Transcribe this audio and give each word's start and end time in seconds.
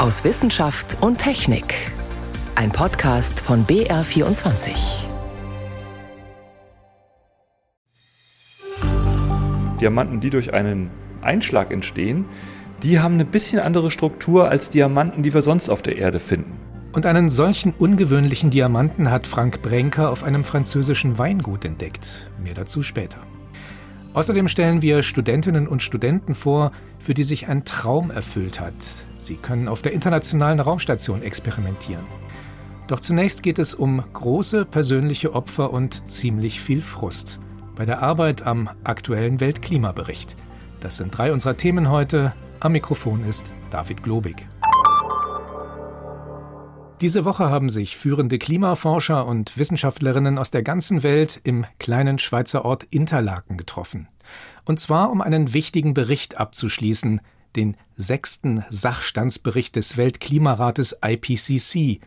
aus 0.00 0.24
Wissenschaft 0.24 0.96
und 1.02 1.18
Technik. 1.18 1.74
Ein 2.54 2.70
Podcast 2.70 3.38
von 3.38 3.66
BR24. 3.66 4.70
Diamanten, 9.78 10.20
die 10.20 10.30
durch 10.30 10.54
einen 10.54 10.88
Einschlag 11.20 11.70
entstehen, 11.70 12.24
die 12.82 12.98
haben 12.98 13.14
eine 13.14 13.26
bisschen 13.26 13.60
andere 13.60 13.90
Struktur 13.90 14.48
als 14.48 14.70
Diamanten, 14.70 15.22
die 15.22 15.34
wir 15.34 15.42
sonst 15.42 15.68
auf 15.68 15.82
der 15.82 15.98
Erde 15.98 16.18
finden. 16.18 16.58
Und 16.92 17.04
einen 17.04 17.28
solchen 17.28 17.74
ungewöhnlichen 17.74 18.48
Diamanten 18.48 19.10
hat 19.10 19.26
Frank 19.26 19.60
Brenker 19.60 20.10
auf 20.10 20.24
einem 20.24 20.44
französischen 20.44 21.18
Weingut 21.18 21.66
entdeckt. 21.66 22.30
Mehr 22.42 22.54
dazu 22.54 22.82
später. 22.82 23.18
Außerdem 24.12 24.48
stellen 24.48 24.82
wir 24.82 25.04
Studentinnen 25.04 25.68
und 25.68 25.82
Studenten 25.82 26.34
vor, 26.34 26.72
für 26.98 27.14
die 27.14 27.22
sich 27.22 27.48
ein 27.48 27.64
Traum 27.64 28.10
erfüllt 28.10 28.60
hat. 28.60 28.74
Sie 29.18 29.36
können 29.36 29.68
auf 29.68 29.82
der 29.82 29.92
internationalen 29.92 30.58
Raumstation 30.58 31.22
experimentieren. 31.22 32.04
Doch 32.88 32.98
zunächst 32.98 33.44
geht 33.44 33.60
es 33.60 33.72
um 33.72 34.02
große 34.12 34.64
persönliche 34.64 35.32
Opfer 35.32 35.72
und 35.72 36.10
ziemlich 36.10 36.60
viel 36.60 36.80
Frust 36.80 37.38
bei 37.76 37.84
der 37.84 38.02
Arbeit 38.02 38.42
am 38.42 38.68
aktuellen 38.82 39.38
Weltklimabericht. 39.38 40.36
Das 40.80 40.96
sind 40.96 41.16
drei 41.16 41.32
unserer 41.32 41.56
Themen 41.56 41.88
heute. 41.88 42.34
Am 42.58 42.72
Mikrofon 42.72 43.24
ist 43.24 43.54
David 43.70 44.02
Globig. 44.02 44.44
Diese 47.00 47.24
Woche 47.24 47.48
haben 47.48 47.70
sich 47.70 47.96
führende 47.96 48.38
Klimaforscher 48.38 49.24
und 49.24 49.56
Wissenschaftlerinnen 49.56 50.36
aus 50.36 50.50
der 50.50 50.62
ganzen 50.62 51.02
Welt 51.02 51.40
im 51.44 51.64
kleinen 51.78 52.18
Schweizer 52.18 52.66
Ort 52.66 52.84
Interlaken 52.84 53.56
getroffen. 53.56 54.08
Und 54.66 54.80
zwar 54.80 55.10
um 55.10 55.22
einen 55.22 55.54
wichtigen 55.54 55.94
Bericht 55.94 56.38
abzuschließen, 56.38 57.22
den 57.56 57.78
sechsten 57.96 58.64
Sachstandsbericht 58.68 59.76
des 59.76 59.96
Weltklimarates 59.96 60.98
IPCC 61.02 62.00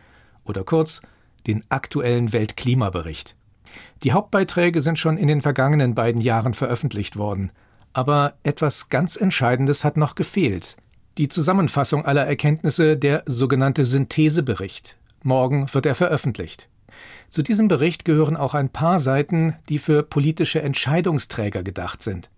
oder 0.46 0.64
kurz 0.64 1.02
den 1.48 1.64
aktuellen 1.70 2.32
Weltklimabericht. 2.32 3.36
Die 4.04 4.12
Hauptbeiträge 4.12 4.80
sind 4.80 5.00
schon 5.00 5.18
in 5.18 5.28
den 5.28 5.42
vergangenen 5.42 5.96
beiden 5.96 6.22
Jahren 6.22 6.54
veröffentlicht 6.54 7.18
worden. 7.18 7.52
Aber 7.94 8.36
etwas 8.44 8.90
ganz 8.90 9.16
Entscheidendes 9.16 9.84
hat 9.84 9.98
noch 9.98 10.14
gefehlt 10.14 10.78
die 11.18 11.28
Zusammenfassung 11.28 12.06
aller 12.06 12.26
Erkenntnisse, 12.26 12.98
der 12.98 13.24
sogenannte 13.26 13.86
Synthesebericht. 13.86 14.98
Morgen 15.22 15.72
wird 15.74 15.86
er 15.86 15.96
veröffentlicht. 15.96 16.68
Zu 17.30 17.44
diesem 17.44 17.68
Bericht 17.68 18.06
gehören 18.06 18.38
auch 18.38 18.54
ein 18.54 18.70
paar 18.70 19.00
Seiten, 19.00 19.56
die 19.70 19.80
für 19.80 20.04
politische 20.04 20.62
Entscheidungsträger 20.62 21.64
gedacht 21.64 22.04
sind. 22.04 22.30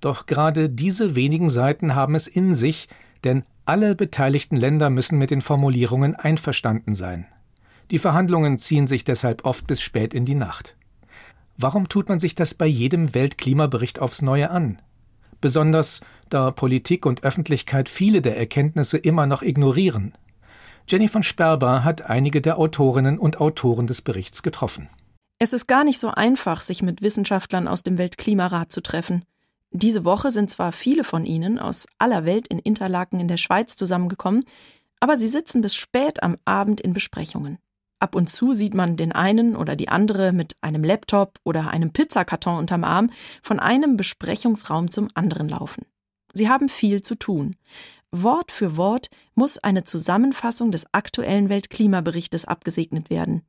Doch 0.00 0.26
gerade 0.26 0.68
diese 0.68 1.14
wenigen 1.14 1.48
Seiten 1.48 1.94
haben 1.94 2.14
es 2.14 2.26
in 2.26 2.54
sich, 2.54 2.88
denn 3.24 3.44
alle 3.64 3.94
beteiligten 3.94 4.56
Länder 4.56 4.90
müssen 4.90 5.18
mit 5.18 5.30
den 5.30 5.40
Formulierungen 5.40 6.14
einverstanden 6.14 6.94
sein. 6.94 7.26
Die 7.90 7.98
Verhandlungen 7.98 8.58
ziehen 8.58 8.86
sich 8.86 9.04
deshalb 9.04 9.44
oft 9.44 9.66
bis 9.66 9.80
spät 9.80 10.12
in 10.12 10.24
die 10.24 10.34
Nacht. 10.34 10.76
Warum 11.56 11.88
tut 11.88 12.08
man 12.08 12.20
sich 12.20 12.34
das 12.34 12.54
bei 12.54 12.66
jedem 12.66 13.14
Weltklimabericht 13.14 14.00
aufs 14.00 14.22
Neue 14.22 14.50
an? 14.50 14.78
Besonders 15.40 16.00
da 16.28 16.50
Politik 16.50 17.06
und 17.06 17.24
Öffentlichkeit 17.24 17.88
viele 17.88 18.22
der 18.22 18.36
Erkenntnisse 18.36 18.98
immer 18.98 19.26
noch 19.26 19.42
ignorieren. 19.42 20.12
Jenny 20.88 21.08
von 21.08 21.22
Sperber 21.22 21.84
hat 21.84 22.02
einige 22.02 22.40
der 22.40 22.58
Autorinnen 22.58 23.18
und 23.18 23.40
Autoren 23.40 23.86
des 23.86 24.02
Berichts 24.02 24.42
getroffen. 24.42 24.88
Es 25.38 25.52
ist 25.52 25.66
gar 25.66 25.84
nicht 25.84 25.98
so 25.98 26.10
einfach, 26.10 26.62
sich 26.62 26.82
mit 26.82 27.02
Wissenschaftlern 27.02 27.68
aus 27.68 27.82
dem 27.82 27.98
Weltklimarat 27.98 28.70
zu 28.72 28.80
treffen. 28.80 29.24
Diese 29.70 30.04
Woche 30.04 30.30
sind 30.30 30.48
zwar 30.50 30.72
viele 30.72 31.04
von 31.04 31.24
ihnen 31.24 31.58
aus 31.58 31.86
aller 31.98 32.24
Welt 32.24 32.48
in 32.48 32.58
Interlaken 32.58 33.20
in 33.20 33.28
der 33.28 33.36
Schweiz 33.36 33.76
zusammengekommen, 33.76 34.44
aber 35.00 35.16
sie 35.16 35.28
sitzen 35.28 35.60
bis 35.60 35.74
spät 35.74 36.22
am 36.22 36.36
Abend 36.44 36.80
in 36.80 36.92
Besprechungen. 36.92 37.58
Ab 37.98 38.14
und 38.14 38.28
zu 38.28 38.52
sieht 38.52 38.74
man 38.74 38.96
den 38.96 39.12
einen 39.12 39.56
oder 39.56 39.74
die 39.74 39.88
andere 39.88 40.32
mit 40.32 40.56
einem 40.60 40.84
Laptop 40.84 41.38
oder 41.44 41.70
einem 41.70 41.92
Pizzakarton 41.92 42.58
unterm 42.58 42.84
Arm 42.84 43.10
von 43.42 43.58
einem 43.58 43.96
Besprechungsraum 43.96 44.90
zum 44.90 45.08
anderen 45.14 45.48
laufen. 45.48 45.86
Sie 46.34 46.50
haben 46.50 46.68
viel 46.68 47.00
zu 47.00 47.14
tun. 47.14 47.56
Wort 48.12 48.52
für 48.52 48.76
Wort 48.76 49.08
muss 49.34 49.58
eine 49.58 49.84
Zusammenfassung 49.84 50.70
des 50.70 50.86
aktuellen 50.92 51.48
Weltklimaberichtes 51.48 52.44
abgesegnet 52.44 53.08
werden. 53.08 53.42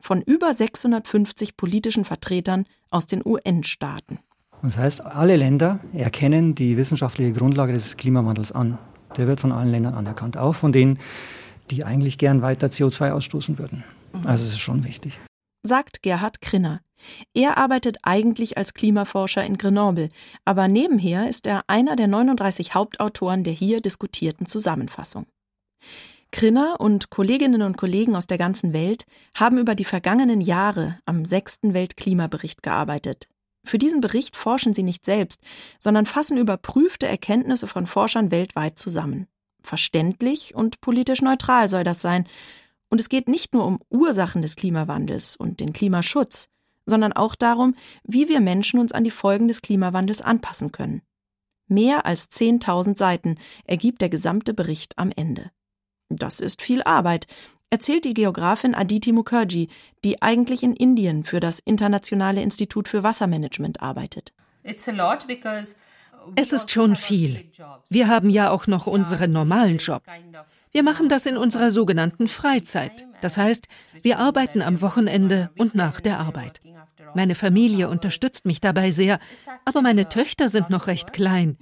Von 0.00 0.22
über 0.22 0.54
650 0.54 1.56
politischen 1.56 2.04
Vertretern 2.04 2.64
aus 2.90 3.06
den 3.06 3.22
UN-Staaten. 3.24 4.18
Das 4.62 4.78
heißt, 4.78 5.04
alle 5.04 5.36
Länder 5.36 5.80
erkennen 5.92 6.54
die 6.54 6.76
wissenschaftliche 6.76 7.32
Grundlage 7.32 7.72
des 7.72 7.96
Klimawandels 7.96 8.52
an. 8.52 8.78
Der 9.16 9.26
wird 9.26 9.40
von 9.40 9.52
allen 9.52 9.70
Ländern 9.70 9.94
anerkannt, 9.94 10.36
auch 10.36 10.54
von 10.54 10.72
denen, 10.72 10.98
die 11.70 11.84
eigentlich 11.84 12.18
gern 12.18 12.42
weiter 12.42 12.68
CO2 12.68 13.12
ausstoßen 13.12 13.58
würden. 13.58 13.84
Mhm. 14.12 14.26
Also 14.26 14.44
es 14.44 14.50
ist 14.50 14.60
schon 14.60 14.84
wichtig. 14.84 15.18
Sagt 15.64 16.02
Gerhard 16.02 16.40
Krinner. 16.40 16.80
Er 17.34 17.56
arbeitet 17.56 17.98
eigentlich 18.02 18.58
als 18.58 18.74
Klimaforscher 18.74 19.44
in 19.44 19.58
Grenoble, 19.58 20.08
aber 20.44 20.66
nebenher 20.66 21.28
ist 21.28 21.46
er 21.46 21.62
einer 21.68 21.94
der 21.94 22.08
39 22.08 22.74
Hauptautoren 22.74 23.44
der 23.44 23.52
hier 23.52 23.80
diskutierten 23.80 24.46
Zusammenfassung. 24.46 25.26
Krinner 26.32 26.80
und 26.80 27.10
Kolleginnen 27.10 27.62
und 27.62 27.76
Kollegen 27.76 28.16
aus 28.16 28.26
der 28.26 28.38
ganzen 28.38 28.72
Welt 28.72 29.04
haben 29.36 29.58
über 29.58 29.74
die 29.74 29.84
vergangenen 29.84 30.40
Jahre 30.40 30.98
am 31.04 31.24
sechsten 31.24 31.74
Weltklimabericht 31.74 32.62
gearbeitet. 32.62 33.28
Für 33.64 33.78
diesen 33.78 34.00
Bericht 34.00 34.34
forschen 34.34 34.74
sie 34.74 34.82
nicht 34.82 35.04
selbst, 35.04 35.40
sondern 35.78 36.06
fassen 36.06 36.38
überprüfte 36.38 37.06
Erkenntnisse 37.06 37.68
von 37.68 37.86
Forschern 37.86 38.30
weltweit 38.32 38.78
zusammen. 38.78 39.28
Verständlich 39.62 40.54
und 40.54 40.80
politisch 40.80 41.22
neutral 41.22 41.68
soll 41.68 41.84
das 41.84 42.02
sein. 42.02 42.26
Und 42.88 43.00
es 43.00 43.08
geht 43.08 43.28
nicht 43.28 43.54
nur 43.54 43.66
um 43.66 43.78
Ursachen 43.90 44.42
des 44.42 44.56
Klimawandels 44.56 45.36
und 45.36 45.60
den 45.60 45.72
Klimaschutz, 45.72 46.48
sondern 46.84 47.12
auch 47.12 47.34
darum, 47.34 47.74
wie 48.04 48.28
wir 48.28 48.40
Menschen 48.40 48.80
uns 48.80 48.92
an 48.92 49.04
die 49.04 49.10
Folgen 49.10 49.48
des 49.48 49.62
Klimawandels 49.62 50.20
anpassen 50.20 50.72
können. 50.72 51.02
Mehr 51.68 52.04
als 52.04 52.30
10.000 52.30 52.98
Seiten 52.98 53.38
ergibt 53.64 54.02
der 54.02 54.08
gesamte 54.08 54.52
Bericht 54.52 54.98
am 54.98 55.10
Ende. 55.14 55.50
Das 56.10 56.40
ist 56.40 56.60
viel 56.60 56.82
Arbeit, 56.82 57.26
erzählt 57.70 58.04
die 58.04 58.12
Geografin 58.12 58.74
Aditi 58.74 59.12
Mukherjee, 59.12 59.68
die 60.04 60.20
eigentlich 60.20 60.62
in 60.62 60.74
Indien 60.74 61.24
für 61.24 61.40
das 61.40 61.60
Internationale 61.60 62.42
Institut 62.42 62.88
für 62.88 63.02
Wassermanagement 63.02 63.80
arbeitet. 63.80 64.34
It's 64.64 64.86
a 64.86 64.92
lot 64.92 65.26
because 65.26 65.74
es 66.36 66.52
ist 66.52 66.70
schon 66.70 66.96
viel. 66.96 67.50
Wir 67.88 68.08
haben 68.08 68.30
ja 68.30 68.50
auch 68.50 68.66
noch 68.66 68.86
unseren 68.86 69.32
normalen 69.32 69.78
Job. 69.78 70.02
Wir 70.70 70.82
machen 70.82 71.08
das 71.08 71.26
in 71.26 71.36
unserer 71.36 71.70
sogenannten 71.70 72.28
Freizeit. 72.28 73.06
Das 73.20 73.36
heißt, 73.36 73.68
wir 74.02 74.18
arbeiten 74.18 74.62
am 74.62 74.80
Wochenende 74.80 75.50
und 75.58 75.74
nach 75.74 76.00
der 76.00 76.18
Arbeit. 76.18 76.60
Meine 77.14 77.34
Familie 77.34 77.90
unterstützt 77.90 78.46
mich 78.46 78.60
dabei 78.60 78.90
sehr, 78.90 79.18
aber 79.66 79.82
meine 79.82 80.08
Töchter 80.08 80.48
sind 80.48 80.70
noch 80.70 80.86
recht 80.86 81.12
klein. 81.12 81.58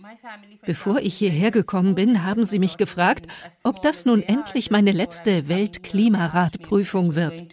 Bevor 0.65 1.01
ich 1.01 1.17
hierher 1.17 1.51
gekommen 1.51 1.97
bin, 1.97 2.25
haben 2.25 2.45
sie 2.45 2.61
mich 2.61 2.77
gefragt, 2.77 3.27
ob 3.65 3.83
das 3.83 4.07
nun 4.07 4.23
endlich 4.23 4.71
meine 4.71 4.93
letzte 4.93 5.49
Weltklimaratprüfung 5.49 7.17
wird. 7.17 7.49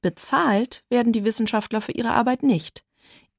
Bezahlt 0.00 0.84
werden 0.88 1.12
die 1.12 1.24
Wissenschaftler 1.24 1.80
für 1.80 1.92
ihre 1.92 2.12
Arbeit 2.12 2.42
nicht. 2.42 2.84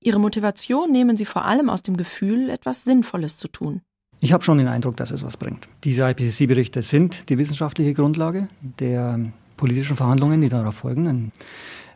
Ihre 0.03 0.19
Motivation 0.19 0.91
nehmen 0.91 1.15
sie 1.15 1.25
vor 1.25 1.45
allem 1.45 1.69
aus 1.69 1.81
dem 1.81 1.95
Gefühl, 1.95 2.49
etwas 2.49 2.83
Sinnvolles 2.83 3.37
zu 3.37 3.47
tun. 3.47 3.81
Ich 4.19 4.33
habe 4.33 4.43
schon 4.43 4.57
den 4.57 4.67
Eindruck, 4.67 4.97
dass 4.97 5.11
es 5.11 5.23
was 5.23 5.37
bringt. 5.37 5.67
Diese 5.83 6.09
IPCC-Berichte 6.09 6.81
sind 6.81 7.29
die 7.29 7.37
wissenschaftliche 7.37 7.93
Grundlage 7.93 8.47
der 8.79 9.19
politischen 9.57 9.95
Verhandlungen, 9.95 10.41
die 10.41 10.49
darauf 10.49 10.75
folgen. 10.75 11.31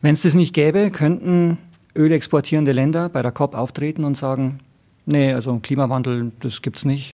Wenn 0.01 0.13
es 0.13 0.21
das 0.21 0.33
nicht 0.33 0.53
gäbe, 0.53 0.91
könnten 0.91 1.57
ölexportierende 1.95 2.71
Länder 2.71 3.09
bei 3.09 3.21
der 3.21 3.31
COP 3.31 3.55
auftreten 3.55 4.03
und 4.03 4.15
sagen, 4.15 4.59
nee, 5.05 5.33
also 5.33 5.59
Klimawandel, 5.59 6.31
das 6.39 6.61
gibt 6.61 6.77
es 6.77 6.85
nicht. 6.85 7.11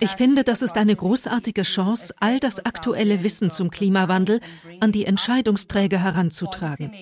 Ich 0.00 0.10
finde, 0.10 0.44
das 0.44 0.62
ist 0.62 0.76
eine 0.76 0.96
großartige 0.96 1.62
Chance, 1.62 2.14
all 2.20 2.38
das 2.38 2.64
aktuelle 2.64 3.22
Wissen 3.22 3.50
zum 3.50 3.70
Klimawandel 3.70 4.40
an 4.80 4.92
die 4.92 5.06
Entscheidungsträger 5.06 6.02
heranzutragen. 6.02 6.92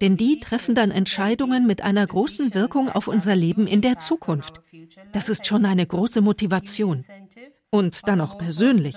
Denn 0.00 0.16
die 0.16 0.40
treffen 0.40 0.74
dann 0.74 0.90
Entscheidungen 0.90 1.66
mit 1.66 1.82
einer 1.82 2.06
großen 2.06 2.54
Wirkung 2.54 2.90
auf 2.90 3.08
unser 3.08 3.34
Leben 3.34 3.66
in 3.66 3.80
der 3.80 3.98
Zukunft. 3.98 4.60
Das 5.12 5.28
ist 5.28 5.46
schon 5.46 5.64
eine 5.66 5.86
große 5.86 6.20
Motivation. 6.20 7.04
Und 7.70 8.06
dann 8.06 8.18
noch 8.18 8.38
persönlich. 8.38 8.96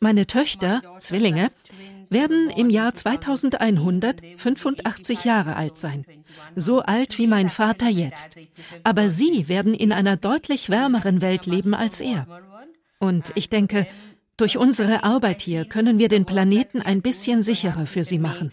Meine 0.00 0.26
Töchter, 0.26 0.82
Zwillinge, 0.98 1.50
werden 2.10 2.50
im 2.50 2.70
Jahr 2.70 2.94
2100 2.94 4.22
85 4.36 5.24
Jahre 5.24 5.56
alt 5.56 5.76
sein. 5.76 6.04
So 6.54 6.80
alt 6.80 7.18
wie 7.18 7.26
mein 7.26 7.48
Vater 7.48 7.88
jetzt. 7.88 8.36
Aber 8.84 9.08
sie 9.08 9.48
werden 9.48 9.74
in 9.74 9.92
einer 9.92 10.16
deutlich 10.16 10.70
wärmeren 10.70 11.20
Welt 11.20 11.46
leben 11.46 11.74
als 11.74 12.00
er. 12.00 12.26
Und 12.98 13.32
ich 13.34 13.50
denke, 13.50 13.86
durch 14.36 14.58
unsere 14.58 15.02
Arbeit 15.02 15.40
hier 15.40 15.64
können 15.64 15.98
wir 15.98 16.08
den 16.08 16.26
Planeten 16.26 16.82
ein 16.82 17.00
bisschen 17.00 17.42
sicherer 17.42 17.86
für 17.86 18.04
sie 18.04 18.18
machen. 18.18 18.52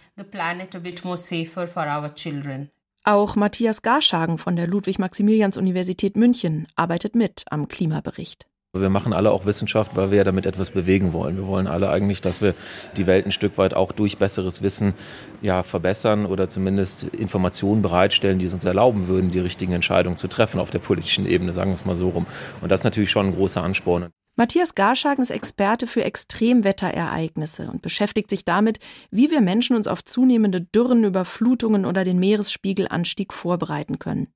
Auch 3.05 3.35
Matthias 3.35 3.81
Garschagen 3.81 4.37
von 4.37 4.55
der 4.55 4.67
Ludwig-Maximilians-Universität 4.67 6.15
München 6.15 6.67
arbeitet 6.77 7.15
mit 7.15 7.43
am 7.49 7.67
Klimabericht. 7.67 8.47
Wir 8.75 8.89
machen 8.89 9.13
alle 9.13 9.31
auch 9.31 9.45
Wissenschaft, 9.45 9.95
weil 9.95 10.09
wir 10.09 10.17
ja 10.17 10.23
damit 10.23 10.47
etwas 10.47 10.71
bewegen 10.71 11.13
wollen. 11.13 11.37
Wir 11.37 11.45
wollen 11.45 11.67
alle 11.67 11.91
eigentlich, 11.91 12.21
dass 12.21 12.41
wir 12.41 12.55
die 12.97 13.05
Welt 13.05 13.27
ein 13.27 13.31
Stück 13.31 13.59
weit 13.59 13.75
auch 13.75 13.91
durch 13.91 14.17
besseres 14.17 14.63
Wissen 14.63 14.95
ja, 15.43 15.61
verbessern 15.61 16.25
oder 16.25 16.49
zumindest 16.49 17.03
Informationen 17.03 17.83
bereitstellen, 17.83 18.39
die 18.39 18.47
es 18.47 18.53
uns 18.55 18.65
erlauben 18.65 19.07
würden, 19.07 19.29
die 19.29 19.37
richtigen 19.37 19.73
Entscheidungen 19.73 20.17
zu 20.17 20.27
treffen 20.27 20.59
auf 20.59 20.71
der 20.71 20.79
politischen 20.79 21.27
Ebene, 21.27 21.53
sagen 21.53 21.69
wir 21.69 21.75
es 21.75 21.85
mal 21.85 21.93
so 21.93 22.09
rum. 22.09 22.25
Und 22.61 22.71
das 22.71 22.79
ist 22.79 22.83
natürlich 22.83 23.11
schon 23.11 23.27
ein 23.27 23.35
großer 23.35 23.61
Ansporn. 23.61 24.09
Matthias 24.35 24.73
Garschagen 24.73 25.21
ist 25.21 25.29
Experte 25.29 25.85
für 25.85 26.03
Extremwetterereignisse 26.03 27.69
und 27.69 27.83
beschäftigt 27.83 28.31
sich 28.31 28.43
damit, 28.43 28.79
wie 29.11 29.29
wir 29.29 29.41
Menschen 29.41 29.75
uns 29.75 29.87
auf 29.87 30.03
zunehmende 30.03 30.59
Dürren, 30.59 31.03
Überflutungen 31.03 31.85
oder 31.85 32.03
den 32.03 32.17
Meeresspiegelanstieg 32.17 33.31
vorbereiten 33.31 33.99
können. 33.99 34.27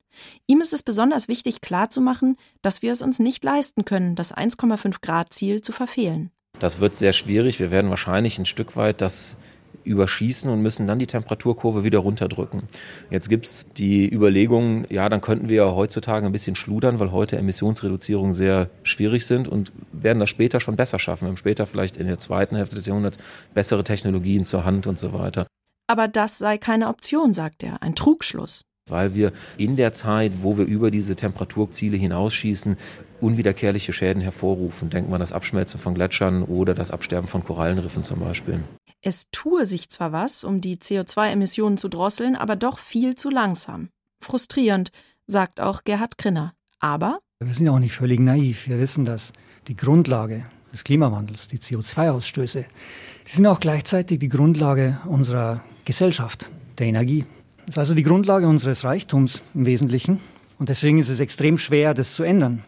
Ihm 0.46 0.62
ist 0.62 0.74
es 0.74 0.84
besonders 0.84 1.28
wichtig 1.28 1.62
klarzumachen, 1.62 2.38
dass 2.62 2.84
wir 2.84 2.92
es 2.92 3.02
uns 3.02 3.18
nicht 3.18 3.44
leisten 3.44 3.86
können, 3.86 4.16
das 4.16 4.36
1,5 4.36 4.98
Grad 5.02 5.34
Ziel 5.34 5.62
zu 5.62 5.72
verfehlen. 5.72 6.30
Das 6.60 6.80
wird 6.80 6.96
sehr 6.96 7.14
schwierig. 7.14 7.60
Wir 7.60 7.72
werden 7.72 7.90
wahrscheinlich 7.90 8.38
ein 8.38 8.46
Stück 8.46 8.76
weit 8.76 9.02
das 9.02 9.36
überschießen 9.88 10.50
und 10.50 10.62
müssen 10.62 10.88
dann 10.88 11.00
die 11.00 11.08
Temperaturkurve 11.08 11.84
wieder 11.84 12.00
runterdrücken. 12.00 12.64
Jetzt 13.10 13.30
gibt 13.30 13.46
es 13.46 13.66
die 13.78 14.08
Überlegung, 14.12 14.86
ja, 14.90 15.10
dann 15.10 15.22
könnten 15.22 15.50
wir 15.50 15.58
ja 15.58 15.76
heutzutage 15.76 16.26
ein 16.26 16.32
bisschen 16.32 16.56
schludern, 16.56 17.00
weil 17.00 17.12
heute 17.12 17.38
Emissionsreduzierungen 17.38 18.34
sehr 18.34 18.70
schwierig 18.84 19.26
sind 19.26 19.48
und 19.48 19.72
werden 19.92 20.20
das 20.20 20.30
später 20.30 20.60
schon 20.60 20.76
besser 20.76 21.00
schaffen. 21.00 21.26
Wir 21.26 21.30
haben 21.30 21.38
später 21.38 21.66
vielleicht 21.66 21.98
in 21.98 22.08
der 22.08 22.20
zweiten 22.20 22.56
Hälfte 22.56 22.76
des 22.76 22.86
Jahrhunderts 22.86 23.18
bessere 23.54 23.84
Technologien 23.84 24.46
zur 24.46 24.66
Hand 24.66 24.88
und 24.88 25.00
so 25.00 25.14
weiter. 25.14 25.48
Aber 25.88 26.08
das 26.08 26.38
sei 26.38 26.58
keine 26.58 26.90
Option, 26.90 27.34
sagt 27.34 27.64
er, 27.64 27.82
ein 27.82 27.96
Trugschluss 27.96 28.62
weil 28.90 29.14
wir 29.14 29.32
in 29.58 29.76
der 29.76 29.94
Zeit, 29.94 30.32
wo 30.42 30.58
wir 30.58 30.66
über 30.66 30.92
diese 30.92 31.16
Temperaturziele 31.16 31.98
hinausschießen, 31.98 32.78
unwiederkehrliche 33.20 33.94
Schäden 33.94 34.22
hervorrufen. 34.22 34.90
Denken 34.90 35.12
wir 35.12 35.16
an 35.16 35.22
das 35.22 35.32
Abschmelzen 35.32 35.80
von 35.80 35.94
Gletschern 35.94 36.44
oder 36.44 36.74
das 36.74 36.92
Absterben 36.92 37.28
von 37.28 37.44
Korallenriffen 37.44 38.04
zum 38.04 38.20
Beispiel. 38.20 38.60
Es 39.08 39.30
tue 39.32 39.66
sich 39.66 39.88
zwar 39.88 40.12
was, 40.12 40.44
um 40.44 40.60
die 40.60 40.76
CO2-Emissionen 40.76 41.78
zu 41.78 41.88
drosseln, 41.88 42.36
aber 42.36 42.58
doch 42.58 42.78
viel 42.78 43.16
zu 43.16 43.30
langsam. 43.30 43.88
Frustrierend, 44.20 44.92
sagt 45.26 45.62
auch 45.62 45.86
Gerhard 45.86 46.18
Krinner. 46.18 46.52
Aber 46.82 47.20
wir 47.40 47.54
sind 47.54 47.68
ja 47.68 47.72
auch 47.72 47.80
nicht 47.80 47.96
völlig 47.96 48.20
naiv. 48.20 48.68
Wir 48.68 48.80
wissen, 48.80 49.06
dass 49.06 49.32
die 49.70 49.78
Grundlage 49.78 50.46
des 50.74 50.84
Klimawandels, 50.84 51.48
die 51.48 51.60
CO2-Ausstöße, 51.60 52.66
die 53.26 53.32
sind 53.32 53.48
auch 53.48 53.62
gleichzeitig 53.62 54.20
die 54.20 54.28
Grundlage 54.28 55.00
unserer 55.06 55.64
Gesellschaft, 55.86 56.50
der 56.78 56.88
Energie. 56.88 57.24
Das 57.60 57.76
ist 57.76 57.78
also 57.78 57.94
die 57.94 58.04
Grundlage 58.04 58.46
unseres 58.46 58.84
Reichtums 58.84 59.42
im 59.54 59.66
Wesentlichen. 59.66 60.20
Und 60.60 60.68
deswegen 60.68 60.98
ist 60.98 61.08
es 61.08 61.22
extrem 61.22 61.58
schwer, 61.58 61.94
das 61.94 62.14
zu 62.14 62.24
ändern. 62.24 62.66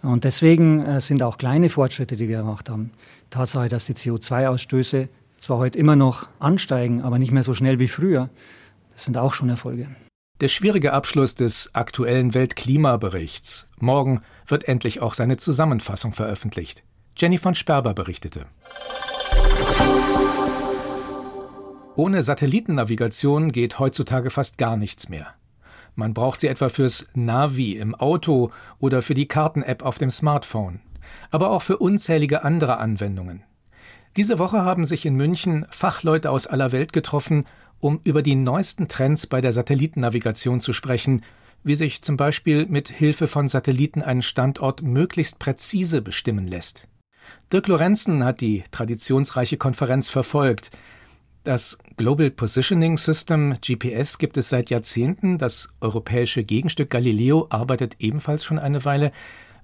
Und 0.00 0.22
deswegen 0.22 0.86
äh, 0.86 1.00
sind 1.00 1.24
auch 1.24 1.38
kleine 1.38 1.68
Fortschritte, 1.70 2.14
die 2.14 2.28
wir 2.28 2.38
gemacht 2.38 2.70
haben. 2.70 2.92
Tatsache, 3.30 3.68
dass 3.68 3.86
die 3.86 3.94
CO2-Ausstöße 3.94 5.08
zwar 5.46 5.58
heute 5.58 5.78
immer 5.78 5.94
noch 5.94 6.28
ansteigen, 6.40 7.02
aber 7.02 7.20
nicht 7.20 7.30
mehr 7.30 7.44
so 7.44 7.54
schnell 7.54 7.78
wie 7.78 7.86
früher, 7.86 8.30
das 8.92 9.04
sind 9.04 9.16
auch 9.16 9.32
schon 9.32 9.48
Erfolge. 9.48 9.86
Der 10.40 10.48
schwierige 10.48 10.92
Abschluss 10.92 11.36
des 11.36 11.72
aktuellen 11.72 12.34
Weltklimaberichts. 12.34 13.68
Morgen 13.78 14.22
wird 14.48 14.66
endlich 14.66 15.00
auch 15.00 15.14
seine 15.14 15.36
Zusammenfassung 15.36 16.12
veröffentlicht. 16.12 16.82
Jenny 17.16 17.38
von 17.38 17.54
Sperber 17.54 17.94
berichtete. 17.94 18.46
Ohne 21.94 22.22
Satellitennavigation 22.22 23.52
geht 23.52 23.78
heutzutage 23.78 24.30
fast 24.30 24.58
gar 24.58 24.76
nichts 24.76 25.08
mehr. 25.08 25.28
Man 25.94 26.12
braucht 26.12 26.40
sie 26.40 26.48
etwa 26.48 26.70
fürs 26.70 27.06
Navi 27.14 27.76
im 27.76 27.94
Auto 27.94 28.50
oder 28.80 29.00
für 29.00 29.14
die 29.14 29.28
Karten-App 29.28 29.84
auf 29.84 29.98
dem 29.98 30.10
Smartphone, 30.10 30.80
aber 31.30 31.52
auch 31.52 31.62
für 31.62 31.76
unzählige 31.76 32.42
andere 32.42 32.78
Anwendungen. 32.78 33.44
Diese 34.16 34.38
Woche 34.38 34.64
haben 34.64 34.86
sich 34.86 35.04
in 35.04 35.14
München 35.14 35.66
Fachleute 35.70 36.30
aus 36.30 36.46
aller 36.46 36.72
Welt 36.72 36.94
getroffen, 36.94 37.44
um 37.80 38.00
über 38.02 38.22
die 38.22 38.34
neuesten 38.34 38.88
Trends 38.88 39.26
bei 39.26 39.42
der 39.42 39.52
Satellitennavigation 39.52 40.60
zu 40.60 40.72
sprechen, 40.72 41.22
wie 41.62 41.74
sich 41.74 42.00
zum 42.00 42.16
Beispiel 42.16 42.64
mit 42.66 42.88
Hilfe 42.88 43.28
von 43.28 43.46
Satelliten 43.46 44.02
einen 44.02 44.22
Standort 44.22 44.80
möglichst 44.80 45.38
präzise 45.38 46.00
bestimmen 46.00 46.46
lässt. 46.46 46.88
Dirk 47.52 47.66
Lorenzen 47.66 48.24
hat 48.24 48.40
die 48.40 48.64
traditionsreiche 48.70 49.58
Konferenz 49.58 50.08
verfolgt. 50.08 50.70
Das 51.44 51.76
Global 51.98 52.30
Positioning 52.30 52.96
System 52.96 53.56
GPS 53.60 54.16
gibt 54.16 54.38
es 54.38 54.48
seit 54.48 54.70
Jahrzehnten. 54.70 55.36
Das 55.36 55.74
europäische 55.82 56.42
Gegenstück 56.42 56.88
Galileo 56.88 57.48
arbeitet 57.50 57.96
ebenfalls 57.98 58.44
schon 58.44 58.58
eine 58.58 58.84
Weile. 58.86 59.12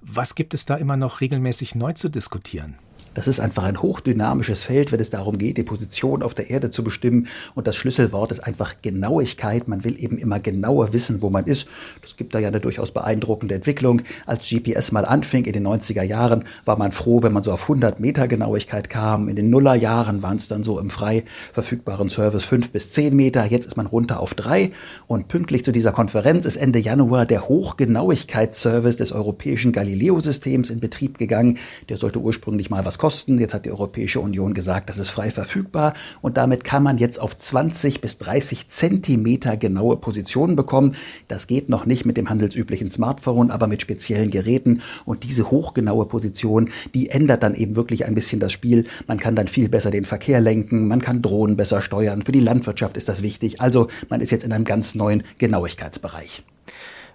Was 0.01 0.35
gibt 0.35 0.53
es 0.53 0.65
da 0.65 0.75
immer 0.75 0.97
noch 0.97 1.21
regelmäßig 1.21 1.73
neu 1.73 1.93
zu 1.93 2.09
diskutieren? 2.09 2.77
Das 3.13 3.27
ist 3.27 3.39
einfach 3.39 3.63
ein 3.63 3.81
hochdynamisches 3.81 4.63
Feld, 4.63 4.91
wenn 4.91 4.99
es 4.99 5.09
darum 5.09 5.37
geht, 5.37 5.57
die 5.57 5.63
Position 5.63 6.23
auf 6.23 6.33
der 6.33 6.49
Erde 6.49 6.69
zu 6.69 6.83
bestimmen. 6.83 7.27
Und 7.55 7.67
das 7.67 7.75
Schlüsselwort 7.75 8.31
ist 8.31 8.39
einfach 8.39 8.75
Genauigkeit. 8.81 9.67
Man 9.67 9.83
will 9.83 10.01
eben 10.01 10.17
immer 10.17 10.39
genauer 10.39 10.93
wissen, 10.93 11.21
wo 11.21 11.29
man 11.29 11.45
ist. 11.45 11.67
Das 12.01 12.17
gibt 12.17 12.33
da 12.33 12.39
ja 12.39 12.47
eine 12.47 12.59
durchaus 12.59 12.91
beeindruckende 12.91 13.55
Entwicklung. 13.55 14.01
Als 14.25 14.49
GPS 14.49 14.91
mal 14.91 15.05
anfing 15.05 15.45
in 15.45 15.53
den 15.53 15.67
90er 15.67 16.03
Jahren, 16.03 16.45
war 16.65 16.77
man 16.77 16.91
froh, 16.91 17.23
wenn 17.23 17.33
man 17.33 17.43
so 17.43 17.51
auf 17.51 17.63
100 17.63 17.99
Meter 17.99 18.27
Genauigkeit 18.27 18.89
kam. 18.89 19.29
In 19.29 19.35
den 19.35 19.49
Nullerjahren 19.49 20.23
waren 20.23 20.37
es 20.37 20.47
dann 20.47 20.63
so 20.63 20.79
im 20.79 20.89
frei 20.89 21.23
verfügbaren 21.53 22.09
Service 22.09 22.45
5 22.45 22.71
bis 22.71 22.91
10 22.91 23.15
Meter. 23.15 23.45
Jetzt 23.45 23.65
ist 23.65 23.77
man 23.77 23.85
runter 23.85 24.19
auf 24.19 24.33
3. 24.33 24.71
Und 25.07 25.27
pünktlich 25.27 25.63
zu 25.63 25.71
dieser 25.71 25.91
Konferenz 25.91 26.45
ist 26.45 26.57
Ende 26.57 26.79
Januar 26.79 27.25
der 27.25 27.47
Hochgenauigkeitsservice 27.47 28.97
des 28.97 29.11
europäischen 29.11 29.71
Galileo-Systems 29.71 30.69
in 30.69 30.79
Betrieb 30.79 31.17
gegangen. 31.17 31.57
Der 31.89 31.97
sollte 31.97 32.19
ursprünglich 32.19 32.69
mal 32.69 32.85
was 32.85 32.97
kosten. 33.03 33.37
Jetzt 33.37 33.53
hat 33.53 33.65
die 33.65 33.71
Europäische 33.71 34.21
Union 34.21 34.53
gesagt, 34.53 34.87
das 34.87 34.97
ist 34.97 35.09
frei 35.09 35.29
verfügbar 35.29 35.93
und 36.21 36.37
damit 36.37 36.63
kann 36.63 36.83
man 36.83 36.97
jetzt 36.97 37.19
auf 37.19 37.37
20 37.37 37.99
bis 37.99 38.17
30 38.17 38.69
Zentimeter 38.69 39.57
genaue 39.57 39.97
Positionen 39.97 40.55
bekommen. 40.55 40.95
Das 41.27 41.47
geht 41.47 41.67
noch 41.67 41.85
nicht 41.85 42.05
mit 42.05 42.15
dem 42.15 42.29
handelsüblichen 42.29 42.89
Smartphone, 42.89 43.51
aber 43.51 43.67
mit 43.67 43.81
speziellen 43.81 44.31
Geräten 44.31 44.81
und 45.03 45.25
diese 45.25 45.51
hochgenaue 45.51 46.05
Position, 46.05 46.69
die 46.93 47.09
ändert 47.09 47.43
dann 47.43 47.55
eben 47.55 47.75
wirklich 47.75 48.05
ein 48.05 48.15
bisschen 48.15 48.39
das 48.39 48.53
Spiel. 48.53 48.85
Man 49.05 49.19
kann 49.19 49.35
dann 49.35 49.49
viel 49.49 49.67
besser 49.67 49.91
den 49.91 50.05
Verkehr 50.05 50.39
lenken, 50.39 50.87
man 50.87 51.01
kann 51.01 51.21
Drohnen 51.21 51.57
besser 51.57 51.81
steuern. 51.81 52.21
Für 52.21 52.31
die 52.31 52.39
Landwirtschaft 52.39 52.95
ist 52.95 53.09
das 53.09 53.21
wichtig. 53.21 53.59
Also 53.59 53.89
man 54.07 54.21
ist 54.21 54.31
jetzt 54.31 54.45
in 54.45 54.53
einem 54.53 54.63
ganz 54.63 54.95
neuen 54.95 55.23
Genauigkeitsbereich. 55.39 56.45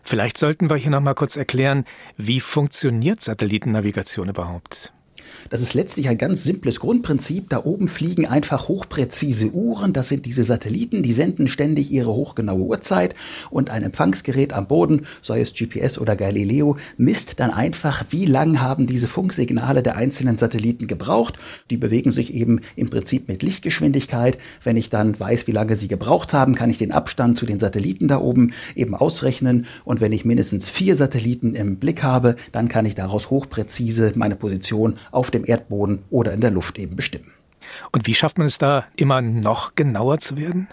Vielleicht 0.04 0.36
sollten 0.36 0.68
wir 0.68 0.76
hier 0.76 0.90
noch 0.90 1.00
mal 1.00 1.14
kurz 1.14 1.38
erklären, 1.38 1.86
wie 2.18 2.40
funktioniert 2.40 3.22
Satellitennavigation 3.22 4.28
überhaupt? 4.28 4.92
Das 5.50 5.62
ist 5.62 5.74
letztlich 5.74 6.08
ein 6.08 6.18
ganz 6.18 6.44
simples 6.44 6.80
Grundprinzip. 6.80 7.48
Da 7.48 7.64
oben 7.64 7.88
fliegen 7.88 8.26
einfach 8.26 8.68
hochpräzise 8.68 9.50
Uhren. 9.50 9.92
Das 9.92 10.08
sind 10.08 10.26
diese 10.26 10.42
Satelliten, 10.42 11.02
die 11.02 11.12
senden 11.12 11.48
ständig 11.48 11.90
ihre 11.90 12.12
hochgenaue 12.12 12.60
Uhrzeit. 12.60 13.14
Und 13.50 13.70
ein 13.70 13.82
Empfangsgerät 13.82 14.52
am 14.52 14.66
Boden, 14.66 15.06
sei 15.22 15.40
es 15.40 15.54
GPS 15.54 15.98
oder 15.98 16.16
Galileo, 16.16 16.76
misst 16.96 17.40
dann 17.40 17.50
einfach, 17.50 18.04
wie 18.10 18.26
lang 18.26 18.60
haben 18.60 18.86
diese 18.86 19.06
Funksignale 19.06 19.82
der 19.82 19.96
einzelnen 19.96 20.36
Satelliten 20.36 20.86
gebraucht. 20.86 21.38
Die 21.70 21.76
bewegen 21.76 22.10
sich 22.10 22.34
eben 22.34 22.60
im 22.76 22.90
Prinzip 22.90 23.28
mit 23.28 23.42
Lichtgeschwindigkeit. 23.42 24.38
Wenn 24.62 24.76
ich 24.76 24.90
dann 24.90 25.18
weiß, 25.18 25.46
wie 25.46 25.52
lange 25.52 25.76
sie 25.76 25.88
gebraucht 25.88 26.32
haben, 26.32 26.54
kann 26.54 26.70
ich 26.70 26.78
den 26.78 26.92
Abstand 26.92 27.38
zu 27.38 27.46
den 27.46 27.58
Satelliten 27.58 28.08
da 28.08 28.18
oben 28.18 28.52
eben 28.74 28.94
ausrechnen. 28.94 29.66
Und 29.84 30.00
wenn 30.00 30.12
ich 30.12 30.24
mindestens 30.24 30.68
vier 30.68 30.94
Satelliten 30.94 31.54
im 31.54 31.76
Blick 31.76 32.02
habe, 32.02 32.36
dann 32.52 32.68
kann 32.68 32.84
ich 32.84 32.94
daraus 32.94 33.30
hochpräzise 33.30 34.12
meine 34.14 34.36
Position 34.36 34.98
auf 35.10 35.30
dem 35.38 35.48
Erdboden 35.48 36.00
oder 36.10 36.32
in 36.32 36.40
der 36.40 36.50
Luft 36.50 36.78
eben 36.78 36.96
bestimmen. 36.96 37.32
Und 37.92 38.06
wie 38.06 38.14
schafft 38.14 38.38
man 38.38 38.46
es 38.46 38.58
da, 38.58 38.86
immer 38.96 39.20
noch 39.22 39.74
genauer 39.74 40.18
zu 40.18 40.36
werden? 40.36 40.68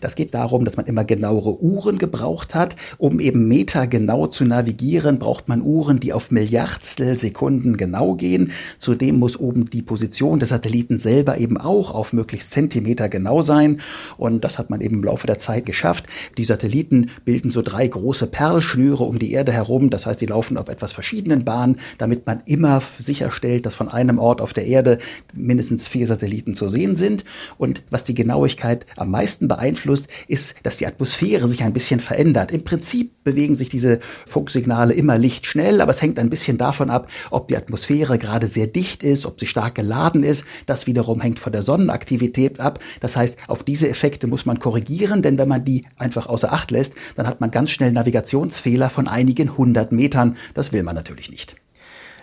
Das 0.00 0.14
geht 0.14 0.34
darum, 0.34 0.64
dass 0.64 0.76
man 0.76 0.86
immer 0.86 1.04
genauere 1.04 1.60
Uhren 1.62 1.98
gebraucht 1.98 2.54
hat. 2.54 2.76
Um 2.98 3.20
eben 3.20 3.46
Meter 3.46 3.86
genau 3.86 4.26
zu 4.26 4.44
navigieren, 4.44 5.18
braucht 5.18 5.48
man 5.48 5.62
Uhren, 5.62 6.00
die 6.00 6.12
auf 6.12 6.30
Milliardstel 6.30 7.16
Sekunden 7.16 7.76
genau 7.76 8.14
gehen. 8.14 8.52
Zudem 8.78 9.18
muss 9.18 9.38
oben 9.38 9.70
die 9.70 9.82
Position 9.82 10.40
des 10.40 10.50
Satelliten 10.50 10.98
selber 10.98 11.38
eben 11.38 11.58
auch 11.58 11.90
auf 11.92 12.12
möglichst 12.12 12.50
Zentimeter 12.50 13.08
genau 13.08 13.42
sein. 13.42 13.80
Und 14.16 14.44
das 14.44 14.58
hat 14.58 14.70
man 14.70 14.80
eben 14.80 14.96
im 14.96 15.04
Laufe 15.04 15.26
der 15.26 15.38
Zeit 15.38 15.66
geschafft. 15.66 16.06
Die 16.38 16.44
Satelliten 16.44 17.10
bilden 17.24 17.50
so 17.50 17.62
drei 17.62 17.86
große 17.86 18.26
Perlschnüre 18.26 19.04
um 19.04 19.18
die 19.18 19.32
Erde 19.32 19.52
herum. 19.52 19.90
Das 19.90 20.06
heißt, 20.06 20.20
die 20.20 20.26
laufen 20.26 20.56
auf 20.56 20.68
etwas 20.68 20.92
verschiedenen 20.92 21.44
Bahnen, 21.44 21.76
damit 21.98 22.26
man 22.26 22.42
immer 22.46 22.82
sicherstellt, 22.98 23.66
dass 23.66 23.74
von 23.74 23.88
einem 23.88 24.18
Ort 24.18 24.40
auf 24.40 24.52
der 24.52 24.66
Erde 24.66 24.98
mindestens 25.32 25.88
vier 25.88 26.06
Satelliten 26.06 26.54
zu 26.54 26.68
sehen 26.68 26.96
sind. 26.96 27.24
Und 27.58 27.82
was 27.90 28.04
die 28.04 28.14
Genauigkeit 28.14 28.86
am 28.96 29.10
meisten 29.10 29.48
beeinflusst, 29.54 30.08
ist, 30.28 30.54
dass 30.62 30.76
die 30.76 30.86
Atmosphäre 30.86 31.48
sich 31.48 31.62
ein 31.62 31.72
bisschen 31.72 32.00
verändert. 32.00 32.50
Im 32.50 32.64
Prinzip 32.64 33.24
bewegen 33.24 33.54
sich 33.54 33.68
diese 33.68 34.00
Funksignale 34.26 34.94
immer 34.94 35.18
lichtschnell, 35.18 35.80
aber 35.80 35.92
es 35.92 36.02
hängt 36.02 36.18
ein 36.18 36.30
bisschen 36.30 36.58
davon 36.58 36.90
ab, 36.90 37.08
ob 37.30 37.48
die 37.48 37.56
Atmosphäre 37.56 38.18
gerade 38.18 38.48
sehr 38.48 38.66
dicht 38.66 39.02
ist, 39.02 39.26
ob 39.26 39.40
sie 39.40 39.46
stark 39.46 39.74
geladen 39.74 40.22
ist. 40.22 40.44
Das 40.66 40.86
wiederum 40.86 41.20
hängt 41.20 41.38
von 41.38 41.52
der 41.52 41.62
Sonnenaktivität 41.62 42.60
ab. 42.60 42.80
Das 43.00 43.16
heißt, 43.16 43.36
auf 43.48 43.62
diese 43.62 43.88
Effekte 43.88 44.26
muss 44.26 44.46
man 44.46 44.58
korrigieren, 44.58 45.22
denn 45.22 45.38
wenn 45.38 45.48
man 45.48 45.64
die 45.64 45.84
einfach 45.96 46.26
außer 46.26 46.52
Acht 46.52 46.70
lässt, 46.70 46.94
dann 47.14 47.26
hat 47.26 47.40
man 47.40 47.50
ganz 47.50 47.70
schnell 47.70 47.92
Navigationsfehler 47.92 48.90
von 48.90 49.08
einigen 49.08 49.56
hundert 49.56 49.92
Metern. 49.92 50.36
Das 50.54 50.72
will 50.72 50.82
man 50.82 50.94
natürlich 50.94 51.30
nicht 51.30 51.56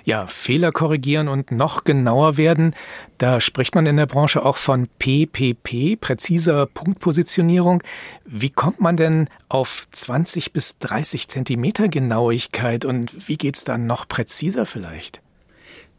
ja, 0.03 0.27
Fehler 0.27 0.71
korrigieren 0.71 1.27
und 1.27 1.51
noch 1.51 1.83
genauer 1.83 2.37
werden. 2.37 2.73
Da 3.17 3.41
spricht 3.41 3.75
man 3.75 3.85
in 3.85 3.97
der 3.97 4.05
Branche 4.05 4.43
auch 4.45 4.57
von 4.57 4.87
PPP, 4.99 5.99
präziser 5.99 6.65
Punktpositionierung. 6.65 7.83
Wie 8.25 8.49
kommt 8.49 8.79
man 8.79 8.97
denn 8.97 9.29
auf 9.49 9.87
20 9.91 10.53
bis 10.53 10.79
30 10.79 11.27
Zentimeter 11.27 11.87
Genauigkeit 11.87 12.85
und 12.85 13.27
wie 13.27 13.37
geht's 13.37 13.63
dann 13.63 13.85
noch 13.85 14.07
präziser 14.07 14.65
vielleicht? 14.65 15.21